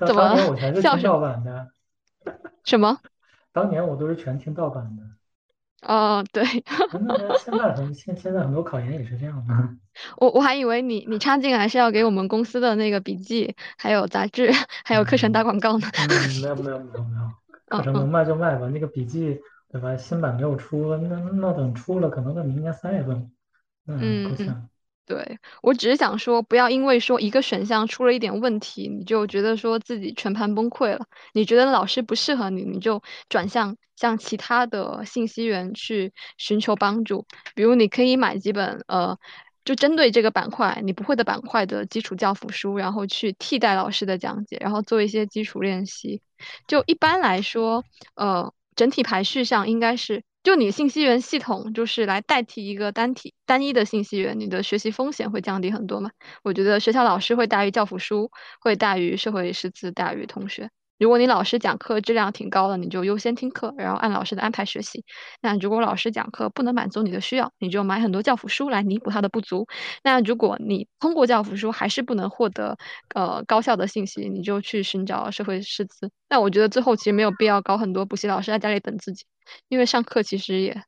[0.07, 0.35] 怎么？
[0.49, 1.69] 我全是听盗版的。
[2.65, 2.99] 什么？
[3.53, 5.03] 当年我都是全听盗版的。
[5.87, 6.43] 哦，对。
[7.07, 9.55] 那现在很现现在很多考研也是这样的。
[10.17, 14.51] 我我还以为你你插进来是要给我们公司的那个笔记，还有杂志，
[14.85, 15.89] 还有课程打广告呢。
[15.99, 16.09] 嗯，
[16.41, 18.69] 没有没有没有没有，课程能卖就卖吧。
[18.69, 19.41] 那个笔记
[19.73, 19.97] 对吧？
[19.97, 23.33] 新版没有出，那那等出了，可能在明年三月份。
[23.87, 24.69] 嗯，够呛。
[25.05, 31.07] 对我只是想说，不要因为说一个选项出了一点问题，你就觉得说自己全盘崩溃了。
[31.33, 37.27] 你觉得老师不适合你，你就转向向其他的信息源去寻求帮助。
[37.55, 39.19] 比如你可以买几本呃，
[39.65, 46.23] 就针对这个板块你不会的板块的基础教辅书，然后去替代老师的讲解，然后做一些基础练习。
[46.69, 50.23] 就一般来说，呃，整体排序上应该是。
[50.43, 56.11] 就你信息源系统就是来代替一个单体单一的信息源，你的学习风险会降低很多嘛？
[56.43, 60.71] 我觉得学校老师会大于教辅书，会大于社会师资，大于同学。
[61.03, 65.05] 如果你老师讲课质量挺高的，你就优先听课，然后按老师的安排学习。
[65.41, 69.67] 那如果老师讲课不能满足你的需要，你就买很多教辅书来弥补他的不足。
[70.05, 72.79] 那如果你通过教辅书还是不能获得
[73.17, 76.09] 呃高效的信息，你就去寻找社会师资。
[76.29, 79.25] 那我觉得最后其实没有必要搞很多补习老师在家里等自己，
[79.69, 80.85] 因为上课其实也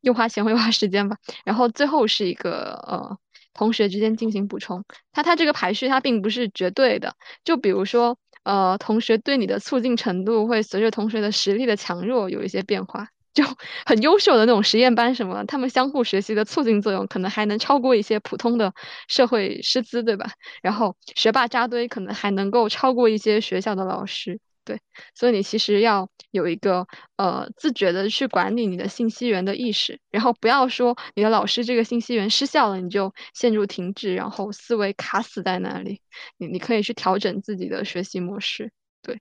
[0.00, 1.18] 又花钱又花时间吧。
[1.44, 3.16] 然后最后是一个呃
[3.54, 8.18] 同学之间进行补充，他他这个排序它并不是绝对的，就比如说。
[8.46, 13.08] 呃，同学对你的促进程度会随着同学的实力的强弱有一些变化。
[13.34, 13.42] 就
[13.84, 18.72] 很优秀的那种实验班什么，他们相互学习的促进作用可能还能超过一些普通的
[19.08, 20.30] 社会师资，对吧？
[20.62, 24.38] 然后学霸扎堆可能还能够超过一些学校的老师。
[24.66, 24.80] 对，
[25.14, 36.02] 所以你其实要有一个呃自觉的去管理你的信息源的意识，然后不要说你的老师这个信息源失效了，你就陷入停滞，然后思维卡死在那里。
[36.36, 38.72] 你你可以去调整自己的学习模式。
[39.02, 39.20] 对，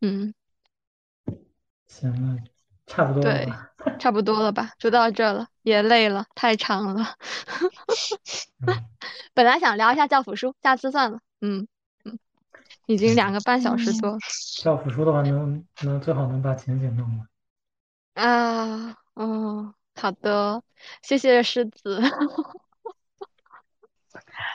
[0.00, 0.32] 嗯，
[1.86, 2.38] 行了，
[2.86, 3.72] 差不多了。
[3.84, 7.14] 对，差不多了吧，就到这了，也累了，太长了。
[9.34, 11.20] 本来想聊一下教辅书，下次算了。
[11.42, 11.68] 嗯。
[12.86, 14.16] 已经两个半小时多。
[14.62, 17.06] 教辅书的话，能能最好能把情景弄
[18.14, 18.26] 完。
[18.26, 20.62] 啊，哦，好的，
[21.02, 22.00] 谢谢狮子。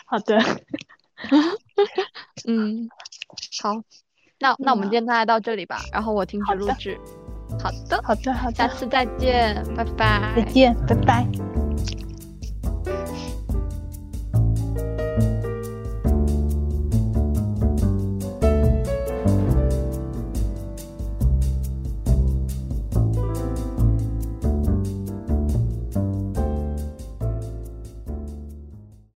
[0.05, 0.39] 好的。
[2.47, 2.89] 嗯，
[3.61, 3.75] 好，
[4.39, 6.99] 那那我们今天大概到这里吧，然后我停止录制。
[7.61, 10.34] 好的，好的，好的，下次再见，拜拜。
[10.36, 11.70] 再见，拜拜。